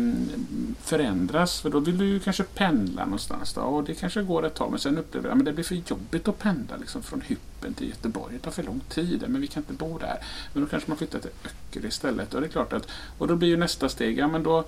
[0.81, 1.61] förändras.
[1.61, 3.53] För då vill du ju kanske pendla någonstans.
[3.53, 5.75] Då, och det kanske går ett tag men sen upplever du att det blir för
[5.75, 8.33] jobbigt att pendla liksom, från Hyppen till Göteborg.
[8.33, 9.23] Det tar för lång tid.
[9.27, 10.17] Men vi kan inte bo där.
[10.53, 12.33] Men då kanske man flyttar till Öcker istället.
[12.33, 14.65] Och det är klart att, och då blir ju nästa steg, ja men då,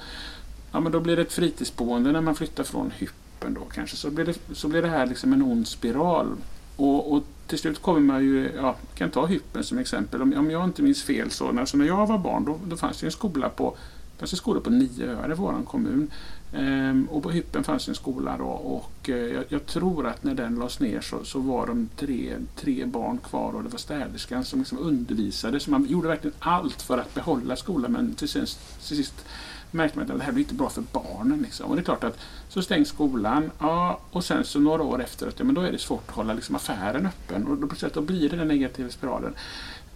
[0.71, 3.95] ja, men då blir det ett fritidsboende när man flyttar från Hyppen då kanske.
[3.95, 6.27] Så blir det, så blir det här liksom en ond spiral.
[6.75, 10.21] Och, och till slut kommer man ju, ja, kan ta Hyppen som exempel.
[10.21, 12.99] Om, om jag inte minns fel så, alltså när jag var barn då, då fanns
[12.99, 13.77] det en skola på
[14.21, 16.11] fanns en skola på nio öar i vår kommun.
[16.53, 20.35] Ehm, och på Hyppen fanns en skola då och eh, jag, jag, tror att när
[20.35, 24.45] den lades ner så, så var de tre, tre barn kvar och det var städerskan
[24.45, 25.59] som liksom undervisade.
[25.59, 29.25] Så man gjorde verkligen allt för att behålla skolan men till sist, till sist
[29.71, 31.41] märkte man att det här blir inte bra för barnen.
[31.41, 31.69] Liksom.
[31.69, 35.35] Och det är klart att så stängs skolan ja, och sen så några år efteråt,
[35.37, 38.29] ja, men då är det svårt att hålla liksom, affären öppen och då, då blir
[38.29, 39.33] det den negativa spiralen.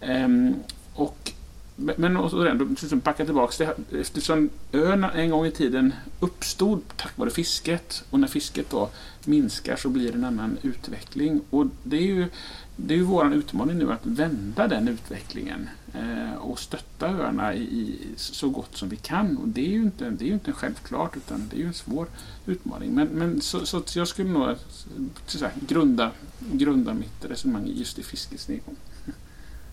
[0.00, 0.54] Ehm,
[0.94, 1.32] och
[1.76, 3.74] men återigen, liksom backa tillbaka.
[3.92, 8.90] Eftersom ön en gång i tiden uppstod tack vare fisket och när fisket då
[9.24, 11.40] minskar så blir det en annan utveckling.
[11.50, 12.28] Och det är ju,
[12.76, 17.62] det är ju vår utmaning nu att vända den utvecklingen Eh, och stötta öarna i,
[17.62, 19.36] i, så gott som vi kan.
[19.36, 21.74] Och det är ju inte, det är ju inte självklart utan det är ju en
[21.74, 22.06] svår
[22.46, 22.94] utmaning.
[22.94, 24.56] Men, men så, så jag skulle nog eh,
[25.26, 26.10] så här, grunda,
[26.52, 28.76] grunda mitt resonemang just i fiskets nedgång.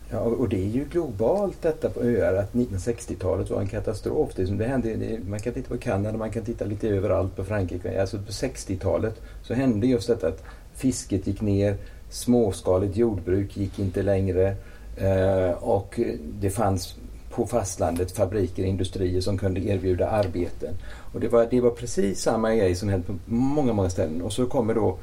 [0.10, 4.32] Ja, och det är ju globalt detta på öar att 1960-talet var en katastrof.
[4.36, 7.44] Det som det hände, man kan titta på Kanada, man kan titta lite överallt på
[7.44, 8.02] Frankrike.
[8.02, 10.44] Alltså på 60-talet så hände just detta att
[10.76, 11.78] fisket gick ner,
[12.10, 14.56] småskaligt jordbruk gick inte längre
[14.98, 16.00] Eh, och
[16.40, 16.96] det fanns
[17.30, 20.74] på fastlandet fabriker, industrier som kunde erbjuda arbeten.
[21.14, 24.22] Och det var, det var precis samma grej som hände på många, många ställen.
[24.22, 24.98] Och så kommer då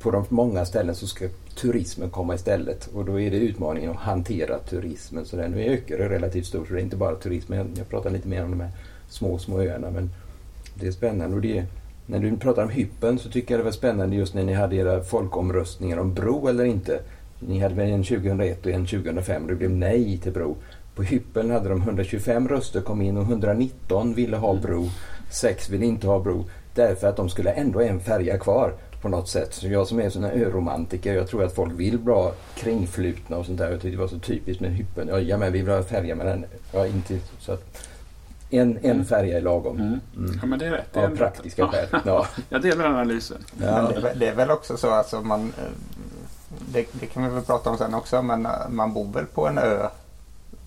[0.00, 3.96] på de många ställen så ska turismen komma istället och då är det utmaningen att
[3.96, 5.24] hantera turismen.
[5.24, 7.74] Så den ökar relativt stort så det är inte bara turismen.
[7.76, 8.70] Jag pratar lite mer om de här
[9.08, 10.10] små, små öarna men
[10.74, 11.36] det är spännande.
[11.36, 11.64] Och det,
[12.06, 14.76] när du pratar om hyppen så tycker jag det var spännande just när ni hade
[14.76, 17.00] era folkomröstningar om bro eller inte.
[17.46, 20.56] Ni hade väl en 2001 och en 2005 och det blev nej till bro.
[20.94, 24.88] På hyppen hade de 125 röster kom in och 119 ville ha bro.
[25.30, 26.44] 6 ville inte ha bro.
[26.74, 29.54] Därför att de skulle ändå ha en färja kvar på något sätt.
[29.54, 33.46] Så jag som är sån här öromantiker, jag tror att folk vill bra kringflutna och
[33.46, 33.70] sånt där.
[33.70, 35.28] Jag tyckte det var så typiskt med hyppen.
[35.28, 36.44] Ja, men vi vill ha färja med den.
[36.72, 37.88] Ja, inte så att
[38.50, 39.04] en, en mm.
[39.04, 39.76] färja är lagom.
[39.76, 40.00] Mm.
[40.16, 40.38] Mm.
[40.40, 40.92] Ja, men det är rätt.
[40.92, 41.86] Det är Av praktiska skäl.
[42.04, 42.26] Ja.
[42.48, 43.38] Jag delar analysen.
[43.60, 43.66] Ja.
[43.66, 45.64] Det, är, det, är väl också så alltså man eh,
[46.58, 49.46] det, det, kan vi väl prata om sen också men eh, man bor väl på
[49.46, 49.88] en ö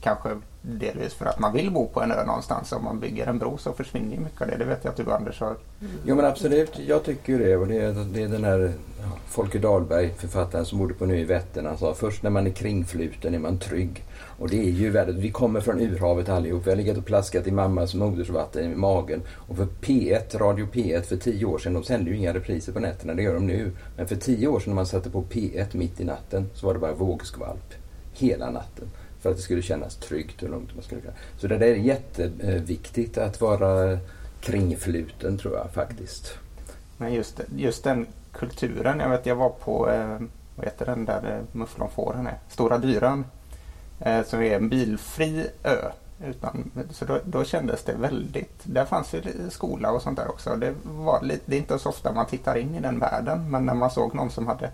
[0.01, 0.29] kanske
[0.67, 2.71] delvis för att man vill bo på en ö någonstans.
[2.71, 4.57] Om man bygger en bro så försvinner ju mycket av det.
[4.57, 5.55] Det vet jag att du Anders har.
[6.05, 7.57] Jo men absolut, jag tycker ju det.
[7.57, 8.73] Och det är, det är den här
[9.27, 11.65] Folke Dahlberg, författaren som bodde på Ny Vättern.
[11.65, 14.03] Han sa först när man är kringfluten är man trygg.
[14.39, 15.15] Och det är ju väldigt.
[15.15, 16.65] Vi kommer från urhavet allihop.
[16.65, 19.21] Vi har legat och plaskat i mammas modersvatten i magen.
[19.29, 22.79] Och för P1, Radio P1 för tio år sedan, de sände ju inga repriser på
[22.79, 23.71] nätterna, det gör de nu.
[23.97, 26.73] Men för tio år sedan när man satte på P1 mitt i natten så var
[26.73, 27.73] det bara vågskvalp
[28.13, 28.89] hela natten
[29.25, 30.75] för att det skulle kännas tryggt och lugnt.
[30.75, 31.13] man skulle kunna.
[31.37, 33.97] Så det där är jätteviktigt att vara
[34.39, 36.37] kringfluten tror jag faktiskt.
[36.97, 38.99] Men just, just den kulturen.
[38.99, 40.19] Jag vet jag var på, eh,
[40.55, 42.37] vad heter den där eh, mufflonfåren är?
[42.49, 43.25] Stora Dyran.
[43.99, 45.91] Eh, som är en bilfri ö.
[46.25, 50.55] Utan, så då, då kändes det väldigt, där fanns ju skola och sånt där också.
[50.55, 53.65] Det, var lite, det är inte så ofta man tittar in i den världen men
[53.65, 54.71] när man såg någon som hade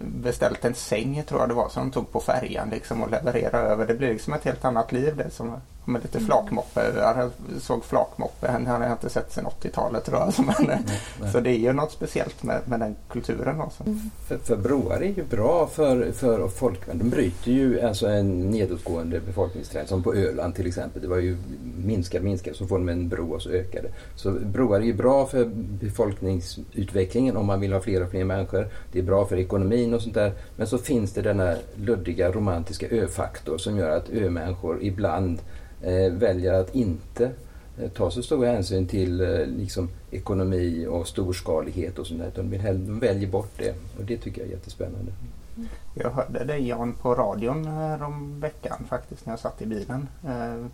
[0.00, 3.68] beställt en säng tror jag det var som de tog på färjan liksom och levererade
[3.68, 3.86] över.
[3.86, 6.26] Det blir liksom ett helt annat liv det som med lite mm.
[6.26, 7.18] flakmoppeöar.
[7.18, 7.30] Jag
[7.62, 10.32] såg flakmoppe, den har jag inte sett sedan 80-talet tror jag.
[10.46, 11.32] Men, mm.
[11.32, 13.60] Så det är ju något speciellt med, med den kulturen.
[13.60, 13.82] Också.
[13.82, 14.00] Mm.
[14.26, 16.80] För, för broar är ju bra för, för folk.
[16.92, 21.02] De bryter ju alltså en nedåtgående befolkningstrend som på Öland till exempel.
[21.02, 21.36] Det var ju
[21.76, 23.88] minskad, minskad, så får de en bro och så ökar det.
[24.16, 28.68] Så broar är ju bra för befolkningsutvecklingen om man vill ha fler och fler människor.
[28.92, 30.32] Det är bra för ekonomin och sånt där.
[30.56, 35.38] Men så finns det denna luddiga romantiska ö-faktor som gör att ö-människor ibland
[35.84, 37.30] eh, väljer att inte
[37.78, 42.32] eh, ta så stor hänsyn till eh, liksom, ekonomi och storskalighet och sånt där.
[42.34, 45.12] De, de väljer bort det och det tycker jag är jättespännande.
[45.56, 45.68] Mm.
[45.94, 50.08] Jag hörde dig Jan på radion eh, om veckan faktiskt när jag satt i bilen.
[50.24, 50.66] Eh,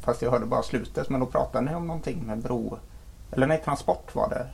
[0.00, 2.78] fast jag hörde bara slutet men då pratade ni om någonting med bro
[3.32, 4.46] eller nej, transport var det.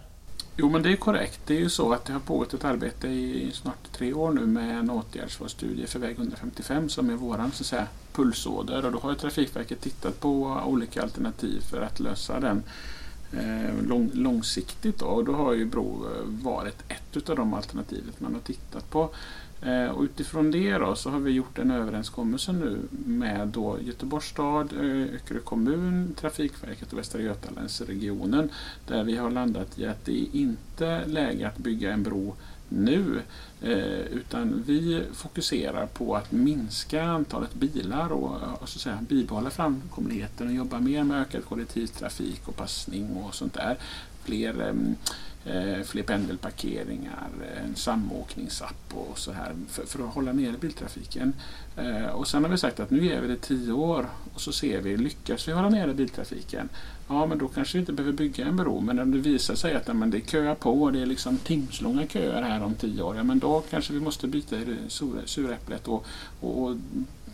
[0.58, 1.40] Jo men det är korrekt.
[1.46, 4.46] Det är ju så att det har pågått ett arbete i snart tre år nu
[4.46, 8.98] med en åtgärdsvalsstudie för väg 155 som är våran så att säga, pulsåder och då
[8.98, 12.62] har Trafikverket tittat på olika alternativ för att lösa den
[13.32, 14.98] eh, lång, långsiktigt.
[14.98, 15.06] Då.
[15.06, 19.10] Och då har ju bro eh, varit ett av de alternativet man har tittat på.
[19.66, 24.24] Eh, och utifrån det då så har vi gjort en överenskommelse nu med då Göteborgs
[24.24, 28.50] stad, eh, Öckerö kommun, Trafikverket och Västra Götalandsregionen
[28.86, 32.34] där vi har landat i att det är inte läge att bygga en bro
[32.68, 33.20] nu
[33.62, 39.50] eh, utan vi fokuserar på att minska antalet bilar och, och så att säga, bibehålla
[39.50, 43.76] framkomligheten och jobba mer med ökad kollektivtrafik och passning och sånt där.
[44.24, 44.74] Fler
[45.46, 47.28] eh, fler pendelparkeringar,
[47.64, 51.32] en samåkningsapp och så här för, för att hålla nere biltrafiken.
[51.76, 54.52] Eh, och sen har vi sagt att nu ger vi det tio år och så
[54.52, 56.68] ser vi, lyckas vi hålla nere biltrafiken?
[57.08, 58.80] Ja, men då kanske vi inte behöver bygga en bro.
[58.80, 62.42] Men om det visar sig att men det köar på, det är liksom timslånga köer
[62.42, 64.56] här om tio år, ja men då kanske vi måste byta
[65.26, 66.06] suräpplet och,
[66.40, 66.76] och, och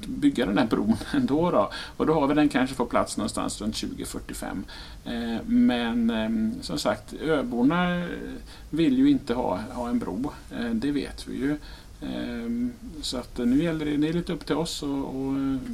[0.06, 1.50] bygga den här bron ändå.
[1.50, 1.70] Då.
[1.96, 4.64] Och då har vi den kanske på plats någonstans runt 2045.
[5.04, 8.06] Eh, men ehm, som sagt, öborna
[8.70, 10.32] vill ju inte ha, ha en bro.
[10.50, 11.56] Eh, det vet vi ju.
[12.02, 15.68] Ehm, så att nu gäller det, det är lite upp till oss att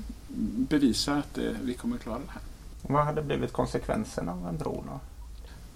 [0.68, 2.42] bevisa att eh, vi kommer klara det här.
[2.82, 5.00] Vad hade blivit konsekvenserna av en bro då?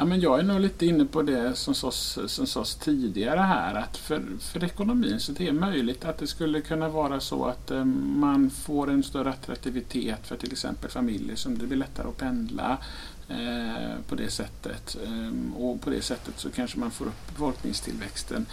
[0.02, 3.74] Ja, men jag är nog lite inne på det som sades, som sades tidigare här
[3.74, 7.70] att för, för ekonomin så det är möjligt att det skulle kunna vara så att
[7.70, 12.16] eh, man får en större attraktivitet för till exempel familjer som det blir lättare att
[12.16, 12.78] pendla
[13.28, 14.96] eh, på det sättet.
[15.04, 18.46] Eh, och på det sättet så kanske man får upp befolkningstillväxten.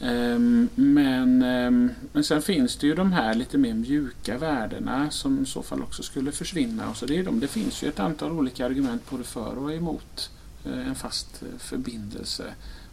[0.00, 5.42] Ehm, men, ehm, men sen finns det ju de här lite mer mjuka värdena som
[5.42, 6.90] i så fall också skulle försvinna.
[6.90, 7.40] Och så det, är de.
[7.40, 10.30] det finns ju ett antal olika argument både för och emot
[10.64, 12.44] en fast eh, förbindelse.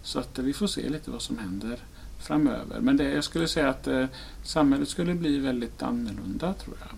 [0.03, 1.77] Så att eh, vi får se lite vad som händer
[2.19, 2.79] framöver.
[2.79, 4.05] Men det, jag skulle säga att eh,
[4.43, 6.89] samhället skulle bli väldigt annorlunda tror jag.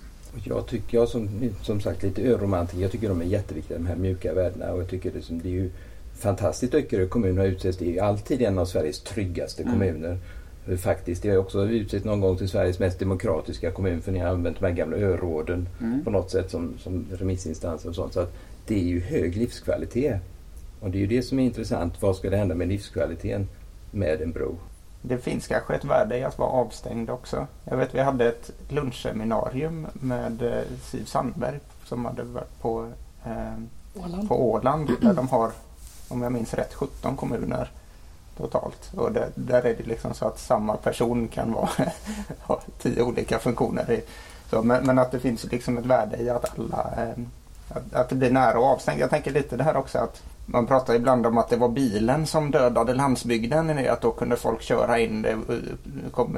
[0.46, 1.30] Jag tycker, jag som,
[1.64, 4.90] som sagt lite öromantiker, jag tycker de är jätteviktiga de här mjuka värdena och jag
[4.90, 5.72] tycker det, som, det är ju
[6.20, 7.78] fantastiskt Öckerö kommun har utsetts.
[7.78, 9.74] Det är ju alltid en av Sveriges tryggaste Mm.
[9.74, 10.18] kommuner.
[10.68, 14.20] Eh, Faktiskt, det har också utsett någon gång till Sveriges mest demokratiska kommun för ni
[14.20, 16.04] har använt de här gamla öråden Mm.
[16.04, 18.14] på något sätt som, som remissinstanser och sånt.
[18.14, 18.34] Så att
[18.68, 20.22] det är ju hög livskvalitet.
[20.84, 22.02] Och det är ju det som är intressant.
[22.02, 23.48] Vad ska det hända med livskvaliteten
[23.92, 24.56] med en bro?
[25.02, 27.48] Det finns kanske ett värde i att vara avstängd också.
[27.66, 32.88] Jag vet vi hade ett lunchseminarium med eh, Siv Sandberg som hade varit på,
[33.26, 34.30] eh, Åland.
[34.30, 35.52] på Åland där de har,
[36.08, 37.72] om jag minns rätt, 17 kommuner
[38.38, 38.92] totalt.
[38.96, 41.70] Och det, där är det liksom så att samma person kan vara
[42.40, 43.92] ha tio olika funktioner.
[43.92, 44.04] I,
[44.50, 47.24] så, men, men att det finns liksom ett värde i att alla eh,
[47.70, 49.00] att, att det blir nära och avstängt.
[49.00, 52.26] Jag tänker lite det här också att man pratar ibland om att det var bilen
[52.26, 53.88] som dödade landsbygden.
[53.90, 55.22] Att då kunde folk köra in.
[55.22, 55.38] Det
[56.12, 56.38] kom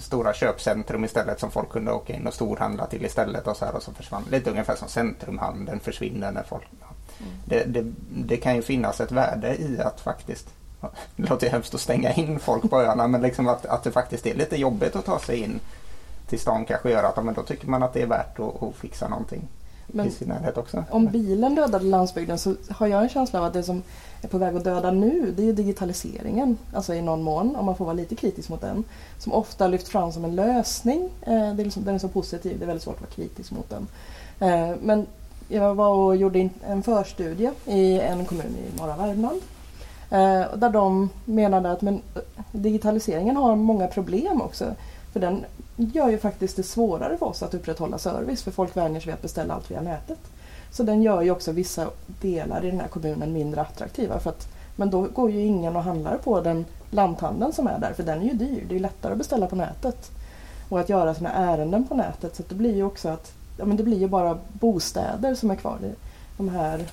[0.00, 3.46] stora köpcentrum istället som folk kunde åka in och storhandla till istället.
[3.46, 6.64] Och så, här, och så försvann Lite ungefär som centrumhandeln försvinner när folk...
[6.80, 6.86] Ja.
[7.44, 10.48] Det, det, det kan ju finnas ett värde i att faktiskt
[11.16, 14.26] det låter hemskt att stänga in folk på öarna men liksom att, att det faktiskt
[14.26, 15.60] är lite jobbigt att ta sig in
[16.26, 18.74] till stan kanske gör att men då tycker man att det är värt att, att
[18.74, 19.48] fixa någonting
[19.96, 20.84] Men i sin närhet också.
[20.90, 23.82] om bilen dödade landsbygden så har jag en känsla av att det som
[24.22, 26.58] är på väg att döda nu det är digitaliseringen.
[26.72, 28.84] Alltså i någon mån, om man får vara lite kritisk mot den.
[29.18, 31.10] Som ofta lyfts fram som en lösning.
[31.22, 33.50] Eh, det är liksom, den är så positiv, det är väldigt svårt att vara kritisk
[33.52, 33.86] mot den.
[34.40, 35.06] Eh, men
[35.48, 39.40] jag var och gjorde en förstudie i en kommun i norra Värmland.
[40.10, 42.02] Eh, där de menade att men,
[42.52, 44.64] digitaliseringen har många problem också.
[45.12, 45.44] För den
[45.76, 49.14] gör ju faktiskt det svårare för oss att upprätthålla service för folk vänjer sig vid
[49.14, 50.18] att beställa allt via nätet.
[50.70, 54.18] Så den gör ju också vissa delar i den här kommunen mindre attraktiva.
[54.18, 57.92] För att, men då går ju ingen och handlar på den lanthandeln som är där
[57.92, 58.66] för den är ju dyr.
[58.68, 60.10] Det är lättare att beställa på nätet.
[60.68, 62.36] Och att göra sina ärenden på nätet.
[62.36, 65.50] Så att det blir ju också att ja, men det blir ju bara bostäder som
[65.50, 65.78] är kvar.
[66.36, 66.84] De här,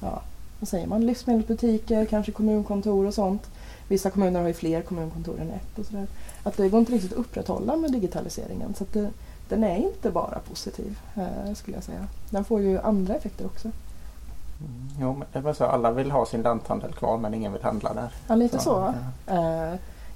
[0.00, 0.22] ja,
[0.60, 3.50] vad säger man, livsmedelsbutiker, kanske kommunkontor och sånt.
[3.92, 6.06] Vissa kommuner har ju fler kommunkontor än ett och sådär.
[6.42, 8.74] Att det går inte riktigt att upprätthålla med digitaliseringen.
[8.74, 9.10] Så det,
[9.48, 12.06] den är inte bara positiv eh, skulle jag säga.
[12.30, 13.68] Den får ju andra effekter också.
[13.68, 15.64] Mm, Jo, men det var så.
[15.64, 18.12] Alla vill ha sin lanthandel kvar men ingen vill handla där.
[18.28, 18.94] Ja, lite så.
[19.26, 19.34] ja.
[19.34, 19.74] Eh,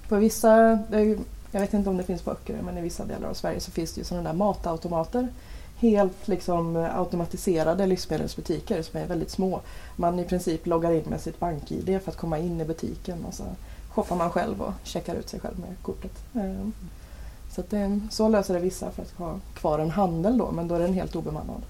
[0.09, 1.19] på vissa, det är ju,
[1.51, 3.71] jag vet inte om det finns på Öckerö, men i vissa delar av Sverige så
[3.71, 5.29] finns det ju sådana där matautomater.
[5.79, 9.61] Helt liksom eh, automatiserade livsmedelsbutiker som är väldigt små.
[9.97, 13.35] Man i princip loggar in med sitt bank-id för att komma in i butiken och
[13.35, 13.45] så
[13.91, 16.12] shoppar man själv och checkar ut sig själv med kortet.
[16.35, 16.69] Eh,
[17.51, 20.75] Så, det, så löser det vissa för att ha kvar en handel då, men då
[20.75, 21.62] är den helt obemannad.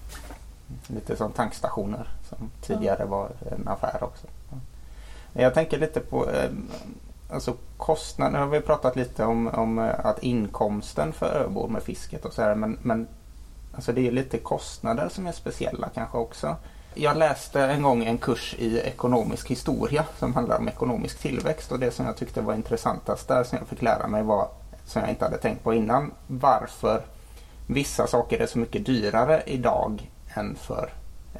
[0.86, 4.26] Lite som tankstationer som tidigare var en affär också.
[4.50, 4.58] Ja.
[5.42, 6.50] Jag tänker lite på eh,
[7.30, 8.32] alltså kostnaden.
[8.32, 12.32] Nu har vi pratat lite om, om eh, att inkomsten för öbor med fisket och
[12.32, 12.54] så här.
[12.54, 13.06] Men, men
[13.76, 16.56] alltså det är lite kostnader som är speciella kanske också.
[16.94, 21.78] Jag läste en gång en kurs i ekonomisk historia som handlar om ekonomisk tillväxt och
[21.78, 24.48] det som jag tyckte var intressantast där som jag fick lära mig var,
[24.84, 27.02] som jag inte hade tänkt på innan, varför
[27.66, 30.90] vissa saker är så mycket dyrare idag än för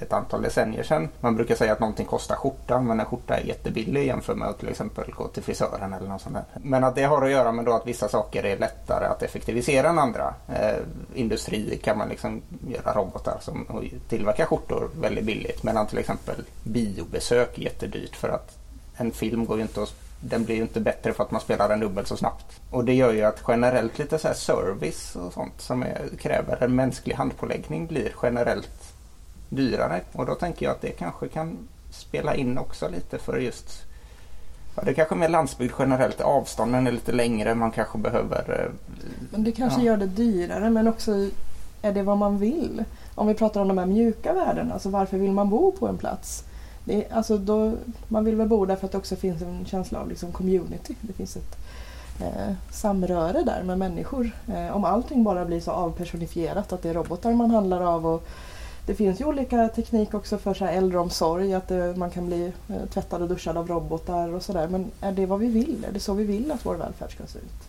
[0.01, 1.09] ett antal decennier sedan.
[1.21, 4.59] Man brukar säga att någonting kostar skjortan men en skjorta är jättebillig jämfört med att
[4.59, 6.45] till exempel gå till frisören eller något sånt där.
[6.63, 9.89] Men att det har att göra med då att vissa saker är lättare att effektivisera
[9.89, 10.35] än andra.
[10.49, 10.77] Eh,
[11.15, 13.67] industri kan man liksom göra robotar som
[14.09, 18.59] tillverkar skjortor väldigt billigt medan till exempel biobesök är jättedyrt för att
[18.97, 21.69] en film går ju inte att den blir ju inte bättre för att man spelar
[21.69, 22.61] den dubbelt så snabbt.
[22.71, 26.63] Och det gör ju att generellt lite så här service och sånt som är, kräver
[26.65, 28.86] en mänsklig handpåläggning blir generellt
[29.49, 30.01] dyrare.
[30.13, 31.59] Och då tänker jag att det kanske kan
[31.91, 33.83] spela in också lite för just
[34.77, 36.21] Ja, det kanske mer landsbygd generellt.
[36.21, 37.55] Avstånden är lite längre.
[37.55, 38.65] Man kanske behöver...
[38.65, 38.95] eh,
[39.31, 39.87] Men det kanske Ja.
[39.87, 41.13] gör det dyrare men också
[41.83, 42.85] är det vad man vill.
[43.15, 45.99] Om vi pratar om de här mjuka värdena, alltså varför vill man bo på en
[45.99, 46.45] plats?
[46.85, 47.73] Det alltså då,
[48.09, 50.95] man vill väl bo där för att det också finns en känsla av liksom community.
[51.01, 51.57] Det finns ett
[52.21, 54.31] eh, samröre där med människor.
[54.55, 58.27] Eh, om allting bara blir så avpersonifierat, att det är robotar man handlar av och
[58.87, 62.53] det finns ju olika teknik också för så här äldreomsorg, att det, man kan bli
[62.68, 64.68] eh, tvättad och duschad av robotar och sådär.
[64.68, 65.87] Men är det vad vi vill?
[65.89, 67.68] Är det så vi vill att vår välfärd ska se ut?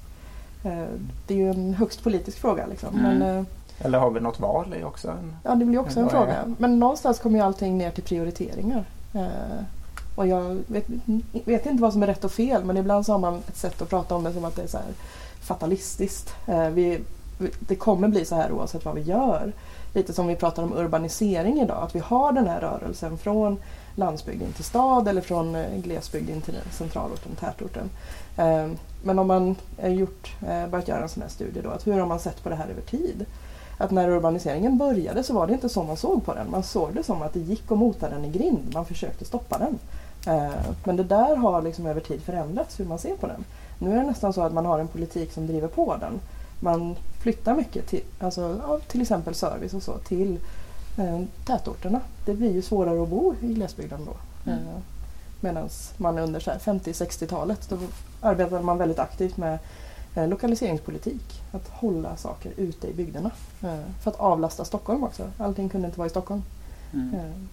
[0.63, 2.65] Eh, det är ju en högst politisk fråga.
[2.65, 2.95] Liksom.
[2.99, 3.17] Mm.
[3.17, 3.45] Men, eh,
[3.79, 4.73] Eller har vi något val?
[4.73, 5.35] är också en...
[5.43, 6.55] ja, det blir också en är fråga.
[6.57, 8.85] Men någonstans kommer ju allting ner till prioriteringar.
[9.13, 9.27] Eh,
[10.15, 10.85] Och jag vet,
[11.45, 13.81] vet, inte vad som är rätt och fel men ibland så har man ett sätt
[13.81, 14.77] att prata om det som att det är så
[15.41, 16.35] fatalistiskt.
[16.47, 16.99] Eh, vi,
[17.59, 19.53] det kommer bli så här oavsett vad vi gör.
[19.93, 23.57] Lite som vi pratar om urbanisering idag, att vi har den här rörelsen från
[23.95, 27.89] landsbygden till stad eller från eh, glesbygden till centralorten, tätorten.
[28.37, 31.87] Ehm, men om man eh, gjort, eh, börjat göra en sån här studie då, att
[31.87, 33.25] hur har man sett på det här över tid?
[33.77, 36.51] Att när urbaniseringen började så var det inte så man såg på den.
[36.51, 38.73] Man såg det som att det gick att mota den i grind.
[38.73, 39.79] Man försökte stoppa den.
[40.35, 40.51] Ehm,
[40.83, 43.45] men det där har liksom över tid förändrats hur man ser på den.
[43.79, 46.19] Nu är det nästan så att man har en politik som driver på den.
[46.59, 50.39] Man flyttar mycket, till, alltså, ja, till exempel service och så, till
[50.97, 52.01] eh, tätorterna.
[52.25, 54.13] Det blir ju svårare att bo i glesbygden då.
[54.51, 54.67] Mm.
[54.67, 54.79] Eh,
[55.39, 57.77] Medan man under 50-60-talet då
[58.21, 59.59] arbetade man väldigt aktivt med
[60.15, 61.41] eh, lokaliseringspolitik.
[61.51, 63.31] Att hålla saker ute i bygderna.
[63.61, 65.31] Eh, för att avlasta Stockholm också.
[65.37, 66.43] Allting kunde inte vara i Stockholm.
[66.93, 67.47] Mm.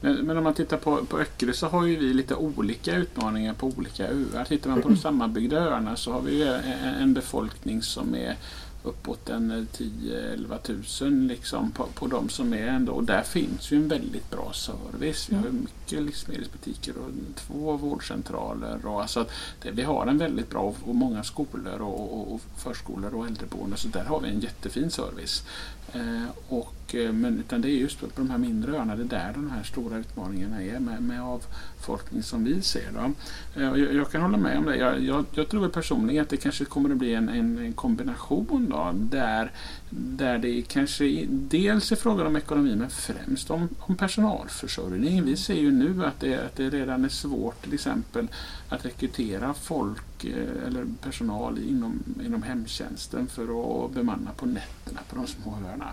[0.00, 3.66] Men, om man tittar på, på Öckerö så har ju vi lite olika utmaningar på
[3.66, 4.44] olika öar.
[4.44, 8.36] Tittar man på de sammanbyggda öarna så har vi en, en befolkning som är
[8.82, 12.92] uppåt en 10-11 tusen liksom på, på de som är ändå.
[12.92, 15.28] Och där finns ju en väldigt bra service.
[15.30, 15.60] Vi har mm.
[15.60, 18.86] mycket livsmedelsbutiker och två vårdcentraler.
[18.86, 19.26] Och alltså
[19.62, 23.78] det, vi har en väldigt bra och många skolor och, och förskolor och äldreboenden.
[23.78, 25.44] Så där har vi en jättefin service.
[25.92, 29.06] Eh, och Eh, men, utan det är just på de här mindre öarna, det är
[29.06, 32.92] där de här stora utmaningarna är med, med avfolkning som vi ser.
[32.94, 33.12] Då.
[33.60, 34.76] Eh, jag, jag kan hålla med om det.
[34.76, 38.69] Jag, jag, jag, tror personligen att det kanske kommer att bli en, en, en kombination
[38.70, 39.50] då, där,
[39.90, 45.24] där det kanske dels är frågan om ekonomi men främst om, om personalförsörjning.
[45.24, 48.28] Vi ser ju nu att det, att det redan är svårt till exempel
[48.68, 53.42] att rekrytera folk eh, eller personal inom, inom hemtjänsten för
[53.84, 55.92] att bemanna på nätterna på de små öarna.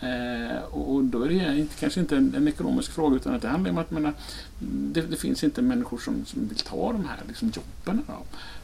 [0.00, 3.48] Eh, och då är det inte, kanske inte en, en, ekonomisk fråga utan att det
[3.48, 4.12] handlar om att menar,
[4.92, 8.02] det, det, finns inte människor som, som vill ta de här liksom, jobben.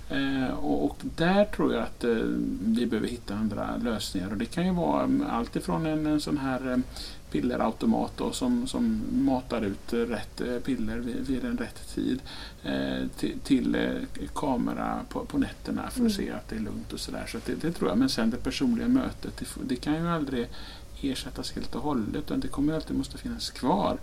[0.09, 2.17] Eh, och, och, där tror jag att eh,
[2.65, 4.31] vi behöver hitta andra lösningar.
[4.31, 6.79] Och det kan ju vara allt ifrån en, en sån här eh,
[7.31, 12.21] pillerautomat då, som, som matar ut rätt eh, piller vid, vid en rätt tid
[12.63, 16.11] eh, till, till eh, kamera på, på nätterna för att mm.
[16.11, 17.27] se att det är lugnt och sådär.
[17.29, 17.99] Så, det, det, tror jag.
[17.99, 20.49] Men sen det personliga mötet, det, det kan ju aldrig
[21.01, 23.99] ersättas helt och hållet utan det kommer alltid måste finnas kvar.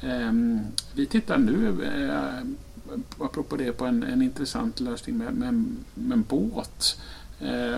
[0.00, 0.60] Ehm,
[0.94, 2.46] vi tittar nu, eh,
[3.18, 5.54] apropå det, på en, en intressant lösning med, med,
[5.94, 7.13] med en båt eh,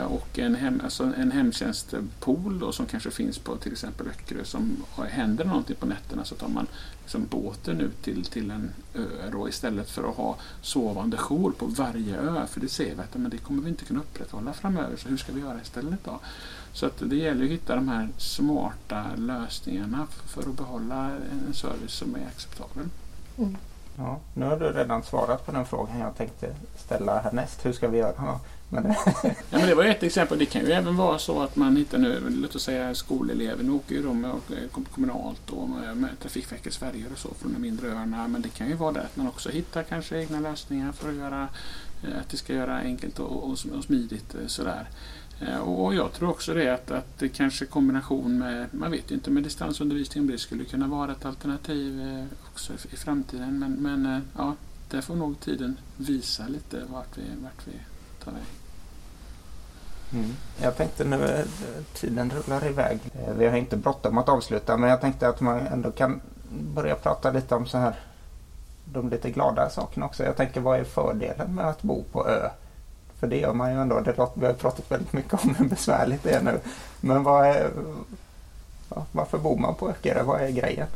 [0.09, 4.45] och en, hem, alltså en hemtjänstpool då, som kanske finns på till exempel Öckerö.
[4.45, 6.67] Som händer någonting på nätterna så tar man
[7.03, 11.67] liksom båten ut till, till en ö då, istället för att ha sovande jour på
[11.67, 12.47] varje ö.
[12.47, 14.97] För det ser vi att men det kommer vi inte kunna upprätthålla framöver.
[14.97, 16.21] Så hur ska vi göra istället då?
[16.73, 21.11] Så att det gäller att hitta de här smarta lösningarna för att behålla
[21.49, 22.89] en service som är acceptabel.
[23.39, 23.57] Mm.
[23.99, 27.67] Ja, nu har du redan svarat på den frågan jag tänkte ställa härnäst.
[27.67, 28.41] Hur ska vi göra?
[28.69, 28.97] Men det...
[29.23, 30.39] ja, men det var ett exempel.
[30.39, 33.71] Det kan ju även vara så att man hittar nu, låt oss säga skolelever, nu
[33.71, 37.59] åker ju de eh, med, kommunalt och eh, med, Trafikverkets färjor och så från de
[37.59, 38.29] mindre öarna.
[38.29, 41.15] Men det kan ju vara det att man också hittar kanske egna lösningar för att
[41.15, 41.49] göra
[42.05, 44.89] eh, att det ska göra enkelt och, och, och smidigt sådär.
[45.65, 49.31] Och jag tror också det att, att det kanske kombination med, man vet ju inte
[49.31, 52.03] med distansundervisning om det skulle kunna vara ett alternativ
[52.53, 53.59] också i framtiden.
[53.59, 54.55] Men, men ja,
[54.91, 57.73] där får nog tiden visa lite vart vi, vart vi
[58.27, 58.43] på mig.
[60.13, 60.37] Mm.
[60.63, 61.45] Jag tänkte nu, eh,
[61.95, 62.99] tiden rullar iväg.
[63.15, 66.21] Eh, vi har inte bråttom att avsluta men jag tänkte att man ändå kan
[66.51, 67.95] börja prata lite om så här
[68.85, 70.25] de lite glada sakerna också.
[70.25, 72.51] Jag tänker vad är fördelen med att bo på ö?
[73.21, 74.01] För det gör man ju ändå.
[74.01, 76.61] Det låter, vi har pratat väldigt mycket om hur besvärligt det är nu.
[77.01, 77.71] Men vad är,
[79.13, 80.23] varför bor man på Öckerö?
[80.23, 80.87] Vad är grejen?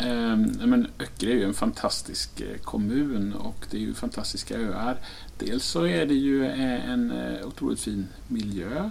[0.00, 0.36] Eh,
[0.66, 4.96] men Öckerö är ju en fantastisk eh, kommun och det är ju fantastiska öar.
[5.38, 8.90] Dels så är det ju eh, en eh, otroligt fin miljö.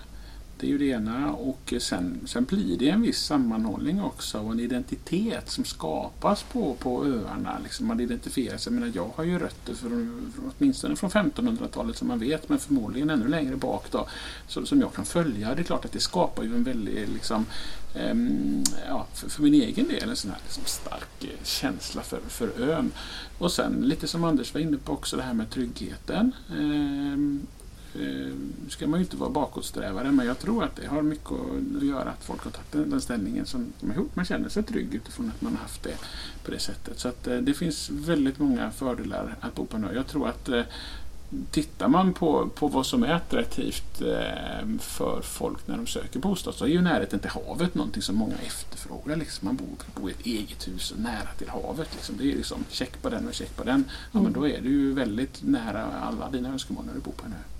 [0.65, 4.39] Det är ju det ena och eh, sen, sen blir det en viss sammanhållning också
[4.39, 7.59] och en identitet som skapas på, på öarna.
[7.63, 8.73] Liksom man identifierar sig.
[8.73, 13.09] Jag, menar, jag har ju rötter från, åtminstone från 1500-talet som man vet men förmodligen
[13.09, 14.07] ännu längre bak då,
[14.47, 15.55] så, som jag kan följa.
[15.55, 17.45] Det är klart att det skapar ju en väldigt liksom,
[18.11, 22.19] um, ja, för, för, min egen del en sån här liksom stark eh, känsla för,
[22.27, 22.91] för ön.
[23.37, 26.31] Och sen lite som Anders var inne på också det här med tryggheten.
[26.57, 27.55] Um, eh,
[28.69, 31.31] ska man ju inte vara bakåtsträvare men jag tror att det har mycket
[31.77, 34.15] att göra att folk har tagit den ställningen som de har gjort.
[34.15, 35.97] Man känner sig trygg utifrån att man har haft det
[36.43, 36.99] på det sättet.
[36.99, 39.91] Så att eh, det finns väldigt många fördelar att bo på en ö.
[39.95, 40.61] Jag tror att eh,
[41.51, 46.55] tittar man på, på vad som är attraktivt eh, för folk när de söker bostad
[46.55, 49.15] så är ju närheten till havet någonting som många efterfrågar.
[49.15, 49.45] Liksom.
[49.45, 51.89] Man bor, bor i ett eget hus nära till havet.
[51.93, 52.17] Liksom.
[52.17, 53.83] Det är liksom check på den och check på den.
[54.11, 57.25] Ja, men då är du ju väldigt nära alla dina önskemål när du bor på
[57.25, 57.54] en ö.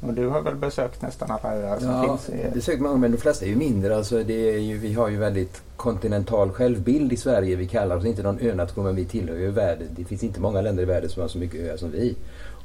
[0.00, 2.40] Och du har väl besökt nästan alla öar som Ja, finns?
[2.40, 2.54] I...
[2.54, 3.96] besökt många men de flesta är ju mindre.
[3.96, 7.56] Alltså det är ju, vi har ju väldigt kontinental självbild i Sverige.
[7.56, 9.88] Vi kallar oss inte någon önation men vi tillhör ju världen.
[9.96, 12.16] Det finns inte många länder i världen som har så mycket öar som vi.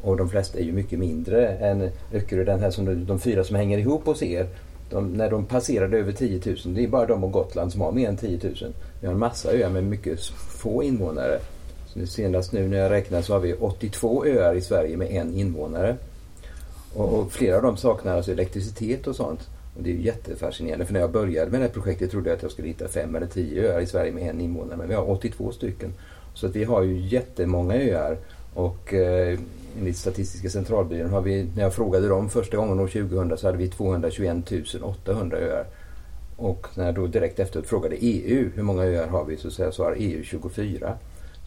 [0.02, 3.44] Och de flesta är ju mycket mindre än Öckerö, den här som de, de fyra
[3.44, 4.48] som hänger ihop hos er.
[4.90, 7.92] De, när de passerade över 10 000, det är bara de och Gotland som har
[7.92, 8.74] mer än 10 000.
[9.00, 10.20] Vi har en massa öar med mycket
[10.60, 11.40] få invånare.
[11.88, 15.34] Så senast nu när jag räknar så har vi 82 öar i Sverige med en
[15.34, 15.96] invånare.
[16.98, 19.50] Och, och flera av dem saknar alltså elektricitet och sånt.
[19.76, 22.38] Och det är ju jättefascinerande för när jag började med det här projektet trodde jag
[22.38, 24.78] att jag skulle hitta fem eller tio öar i Sverige med en invånare.
[24.78, 25.94] Men vi har 82 stycken.
[26.34, 28.18] Så att vi har ju jättemånga öar.
[28.54, 29.40] Och eh,
[29.80, 33.58] enligt Statistiska centralbyrån har vi, när jag frågade dem första gången år 2000 så hade
[33.58, 34.38] vi 221
[34.82, 35.66] 800 öar.
[36.36, 39.96] Och när jag då direkt efteråt frågade EU hur många öar har vi så svarar
[39.98, 40.98] EU 24.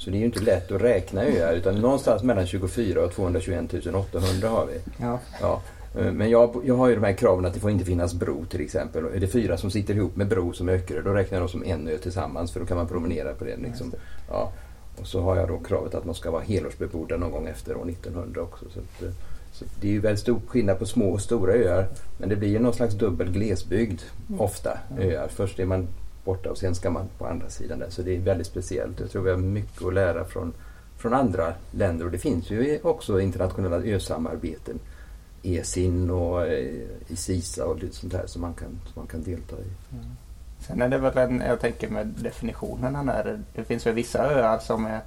[0.00, 3.72] Så det är ju inte lätt att räkna öar utan någonstans mellan 24 och 221
[3.94, 4.80] 800 har vi.
[5.04, 5.18] Ja.
[5.40, 5.62] Ja.
[6.00, 8.44] eh, Men jag, jag har ju de här kraven att det får inte finnas bro
[8.44, 9.04] till exempel.
[9.04, 11.64] Är det fyra som sitter ihop med bro som Öckerö då räknar jag dem som
[11.64, 13.56] en ö tillsammans för då kan man promenera på det.
[13.56, 13.92] Liksom.
[14.28, 14.52] Ja.
[15.00, 17.88] Och så har jag då kravet att man ska vara helårsbebodda någon gång efter år
[17.90, 18.64] 1900 också.
[18.74, 19.12] Så, att, eh,
[19.52, 21.88] så det är ju väldigt stor skillnad på små och stora öar.
[22.18, 24.00] Men det blir ju någon slags dubbel glesbygd
[24.38, 24.78] ofta.
[24.98, 25.28] Öar.
[25.28, 25.88] Först är man
[26.24, 27.90] borta och sen ska man på andra sidan där.
[27.90, 29.00] Så det är väldigt speciellt.
[29.00, 30.52] Jag tror vi har mycket att lära från,
[30.96, 32.04] från andra länder.
[32.04, 34.78] Och det finns ju också internationella ösamarbeten.
[35.42, 39.56] ESIN och eh, ISISA och lite sånt där som man kan, som man kan delta
[39.56, 39.94] i.
[39.94, 40.04] Mm.
[40.58, 43.40] Sen är det väl en, jag tänker med definitionerna där.
[43.54, 45.00] Det finns ju vissa öar som är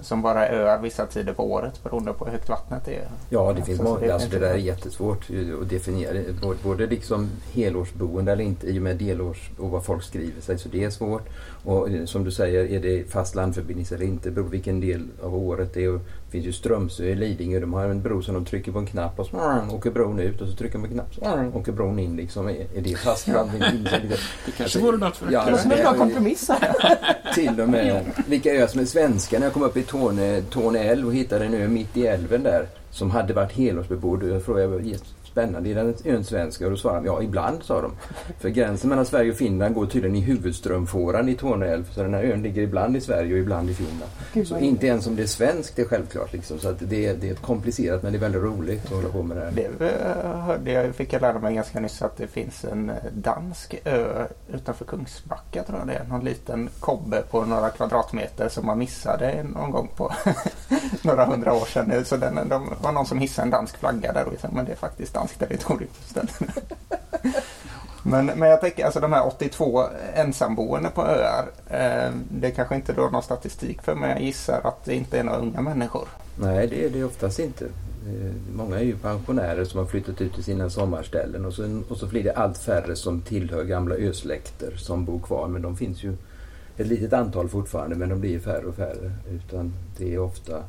[0.00, 3.08] som bara är öar vissa tider på året beroende på hur högt vattnet är.
[3.30, 4.12] Ja, det finns många.
[4.14, 5.26] Alltså, det där är jättesvårt
[5.62, 6.12] att definiera.
[6.42, 10.58] Både- Både liksom helårsboende eller inte i och med delårs och vad folk skriver sig.
[10.58, 11.28] Så det är svårt.
[11.64, 15.34] Och eh, som du säger, är det fast landförbindelse eller inte beror vilken del av
[15.36, 15.88] året det är.
[15.94, 17.60] Och Det finns ju Strömsö i Lidingö.
[17.60, 19.36] De har en bro som de trycker på en knapp och så
[19.72, 20.40] åker bron ut.
[20.40, 22.16] Och så trycker de på en knapp så åker bron in.
[22.16, 22.48] Liksom.
[22.48, 24.00] Är är det fast landförbindelse?
[24.46, 26.74] Det kanske vore något för Ja, Det som en bra kompromiss här.
[27.34, 29.38] Till och med vilka öar som är svenska.
[29.38, 32.42] När jag kom upp i Torne, Torne älv och hittade en ö mitt i älven
[32.42, 34.22] där som hade varit helårsbebodd.
[34.22, 36.60] Jag frågade "Yes, spännande, är den ön svensk?
[36.60, 37.92] Och då svarade de ja, ibland sa de.
[38.38, 41.90] För gränsen mellan Sverige och Finland går tydligen i huvudströmfåran i Torne älv.
[41.92, 44.10] Så den här ön ligger ibland i Sverige och ibland i Finland.
[44.32, 46.32] Gud, Så inte ens om det är svenskt det är självklart.
[46.32, 46.58] Liksom.
[46.58, 49.22] Så att det, är, det är komplicerat men det är väldigt roligt att hålla på
[49.22, 49.52] med det här.
[49.52, 52.96] Det eh, hörde jag, fick jag lära mig ganska nyss att det finns en eh,
[53.12, 56.04] dansk ö utanför Kungsbacka tror jag det är.
[56.04, 60.12] Någon liten kobbe på några kvadratmeter som man missade någon gång på
[61.02, 62.04] några hundra år sedan.
[62.04, 64.64] Så den, de var någon som hissade en dansk flagga där och jag sa, men
[64.64, 65.90] det är faktiskt danskt territorium.
[66.06, 66.40] istället.
[68.02, 71.48] Men, men jag tänker alltså de här 82 ensamboende på öar.
[71.70, 75.24] Eh, det kanske inte drar någon statistik för men jag gissar att det inte är
[75.24, 76.08] några unga människor.
[76.36, 77.64] Nej, det är det oftast inte.
[77.64, 81.96] Eh, Många är ju pensionärer som har flyttat ut till sina sommarställen och så, och
[81.96, 85.48] så blir det allt färre som tillhör gamla ösläkter som bor kvar.
[85.48, 86.16] Men de finns ju
[86.76, 89.12] ett litet antal fortfarande men de blir färre och färre.
[89.30, 90.62] Utan det är ofta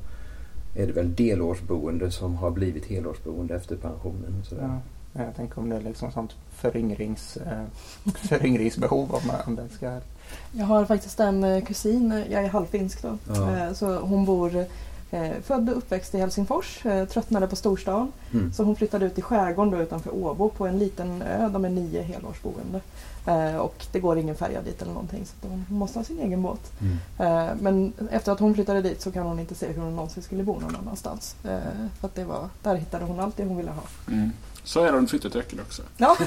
[0.76, 4.36] är det väl delårsboende som har blivit helårsboende efter pensionen.
[4.41, 4.80] Och sådär.
[5.13, 7.63] Ja, jag tänker om det är liksom sånt föryngrings, eh,
[8.15, 9.99] föryngringsbehov om, man- om den ska...
[10.51, 13.17] Jag har faktiskt en eh, kusin, eh, jag är halvfinsk då.
[13.28, 13.74] Ja.
[13.74, 14.65] Så hon bor
[15.43, 18.11] född och uppväxt i Helsingfors, tröttnade på storstan.
[18.34, 18.53] Mm.
[18.53, 21.49] Så hon flyttade ut i skärgården då utanför Åbo på en liten ö.
[21.53, 22.82] De är nio helårsboende.
[23.26, 26.41] Eh, och det går ingen färja dit eller någonting så hon måste ha sin egen
[26.41, 26.72] båt.
[26.82, 26.97] Mm.
[27.47, 30.24] Eh, men efter att hon flyttade dit så kan hon inte se hur hon någonsin
[30.24, 31.36] skulle bo någon annanstans.
[31.43, 31.57] Eh,
[31.99, 33.82] för att det var, där hittade hon allt det hon ville ha.
[34.07, 34.32] Mm.
[34.63, 35.82] Så är det om du flyttar till Öckerö också.
[35.97, 36.15] Ja,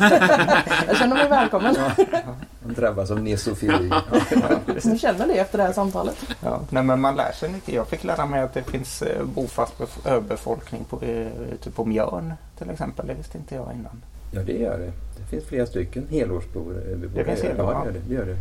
[0.87, 1.77] jag känner mig välkommen.
[2.65, 3.91] Man drabbas av nesofili.
[4.85, 6.17] Jag känner det efter det här samtalet.
[6.41, 7.75] Ja, nej, men man lär sig mycket.
[7.75, 9.03] Jag fick lära mig att det finns
[9.35, 11.03] bofast bef- öbefolkning på,
[11.53, 13.07] ute på Mjörn till exempel.
[13.07, 14.03] Det visste inte jag innan.
[14.33, 14.93] Ja, det gör det.
[15.17, 16.81] Det finns flera stycken helårsboende.
[17.15, 17.93] Det finns helår, Ja, ja.
[17.93, 18.01] det gör det.
[18.09, 18.33] det, gör det.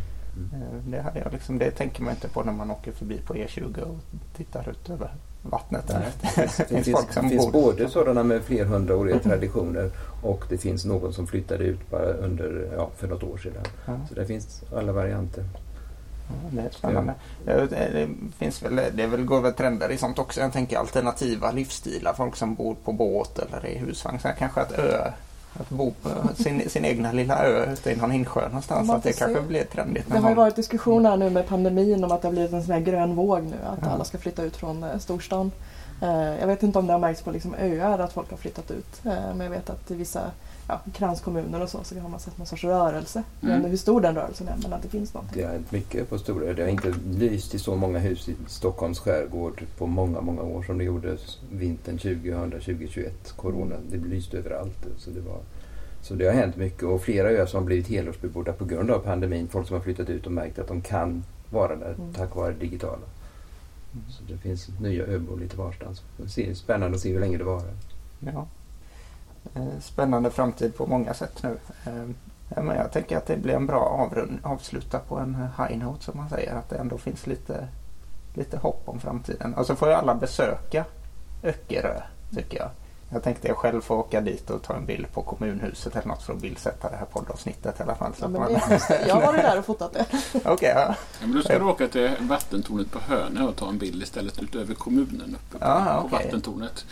[0.56, 3.34] Eh, Det, hade jag liksom, det tänker man inte på när man åker förbi på
[3.34, 3.98] E20 och
[4.38, 5.88] tittar ut över vattnet.
[5.88, 6.00] Där.
[6.00, 7.52] Nej, Det Det finns finns, som finns bor...
[7.52, 9.92] både sådana med flerhundraåriga traditioner
[10.24, 13.64] och det finns någon som flyttade ut bara under, ja, för något år sedan.
[13.86, 15.44] Ja, Så det finns alla varianter.
[16.28, 17.14] ja, det är spännande.
[17.48, 20.42] Eh, Det, finns väl, det är väl, går väl trender i sånt också.
[20.42, 22.14] Jag tänker alternativa livsstilar.
[22.14, 24.20] Folk som bor på båt eller i husvagn.
[24.20, 25.12] Så kanske att ö,
[25.60, 28.88] Att bo på sin, sin egna lilla ö ute i någon insjö någonstans.
[28.88, 29.47] Man att det kanske se.
[29.47, 30.06] blir trendigt.
[30.12, 32.64] Det har ju varit diskussion här nu med pandemin om att det har blivit en
[32.64, 33.56] sån här grön våg nu.
[33.68, 33.89] Att Ja.
[33.91, 35.52] alla ska flytta ut från eh, storstan.
[36.02, 38.72] Eh, Jag vet inte om det har märkts på liksom öar att folk har flyttat
[38.72, 39.02] ut.
[39.06, 40.22] Eh, Men jag vet att i vissa
[40.72, 43.24] ja, kranskommuner och så, så har man sett någon sorts rörelse.
[43.39, 43.57] Jag vet Mm.
[43.57, 45.41] inte hur stor den rörelsen är men att det finns någonting.
[45.41, 46.53] Det har hänt mycket på Stora.
[46.53, 50.63] Det har inte lyst i så många hus i Stockholms skärgård på många, många år
[50.63, 51.17] som det gjorde
[51.51, 53.09] vintern 2020-2021.
[53.36, 54.86] Corona, det lyste överallt.
[54.97, 55.38] Så det, var,
[56.01, 58.99] så det har hänt mycket och flera öar som har blivit helårsbebodda på grund av
[58.99, 59.47] pandemin.
[59.47, 62.13] Folk som har flyttat ut och märkt att de kan vara där Mm.
[62.13, 63.01] tack vare det digitala.
[64.09, 66.01] Så det finns nya öbor lite varstans.
[66.36, 67.74] Det är spännande att se hur länge det varar.
[68.19, 68.47] Ja.
[69.56, 71.58] Eh, Spännande framtid på många sätt nu.
[71.86, 72.10] Eh,
[72.56, 73.80] ja, men jag tänker att det blir en bra
[74.10, 76.56] avrund, avsluta på en high note som man säger.
[76.56, 77.68] Att det ändå finns lite,
[78.34, 79.54] lite hopp om framtiden.
[79.54, 80.86] Och så får ju alla besöka
[81.43, 82.02] Öckerö
[82.36, 82.70] tycker jag.
[83.14, 86.24] Jag tänkte jag själv får åka dit och ta en bild på kommunhuset eller något
[86.24, 88.14] för att bildsätta det här poddavsnittet i alla fall.
[88.16, 88.54] Så Ja, man...
[88.54, 90.06] det, jag har varit där och fotat det.
[90.45, 90.80] Okej, ja.
[90.88, 90.95] Ja,
[91.28, 94.74] men då ska du åka till vattentornet på Hönö och ta en bild istället utöver
[94.74, 96.26] kommunen uppe på, Ja, på okej.
[96.26, 96.86] vattentornet.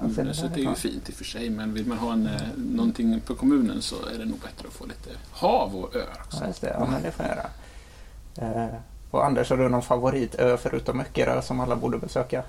[0.00, 2.26] Är det Kommunhuset är ju fint i och för sig men vill man ha en,
[2.26, 6.20] eh, någonting på kommunen så är det nog bättre att få lite hav och öar
[6.24, 6.38] också.
[6.40, 6.76] Ja, just det.
[6.78, 8.64] Ja, men det får jag göra.
[8.64, 8.74] Eh,
[9.10, 12.42] och Anders, har du någon favoritö förutom Öckerö som alla borde besöka?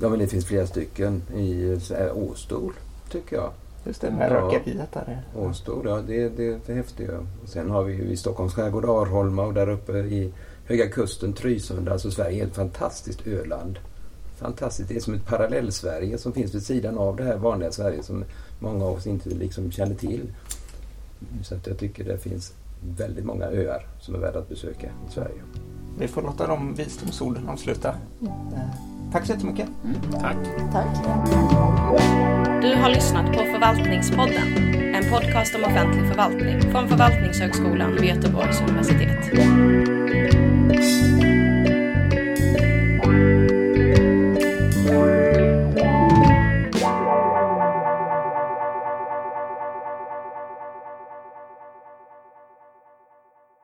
[0.00, 2.72] Ja, men det finns flera stycken i här, Åstol,
[3.10, 3.50] tycker jag.
[3.86, 4.34] Just det, med Ja.
[4.34, 5.22] rökeriet där.
[5.36, 7.10] Åstol, ja det, det, det är häftigt.
[7.10, 10.32] Och Sen har vi ju i Stockholms skärgård Arholma och där uppe i
[10.66, 11.92] Höga Kusten, Trysunda.
[11.92, 13.78] Alltså Sverige är ett fantastiskt öland.
[14.42, 14.88] Fantastiskt.
[14.88, 18.24] Det är som ett parallell-Sverige som finns vid sidan av det här vanliga Sverige som
[18.58, 20.32] många av oss inte liksom känner till.
[21.42, 22.52] Så att jag tycker det finns
[22.96, 25.42] väldigt många öar som är värda att besöka i Sverige.
[25.98, 27.88] Vi får låta de visdomsorden avsluta.
[27.88, 28.28] Eh,
[29.12, 29.68] tack så jättemycket.
[29.84, 30.36] Mm, tack!
[30.72, 30.86] Tack.
[32.62, 40.41] Du har lyssnat på Förvaltningspodden, en podcast om offentlig förvaltning från Förvaltningshögskolan vid Göteborgs universitet.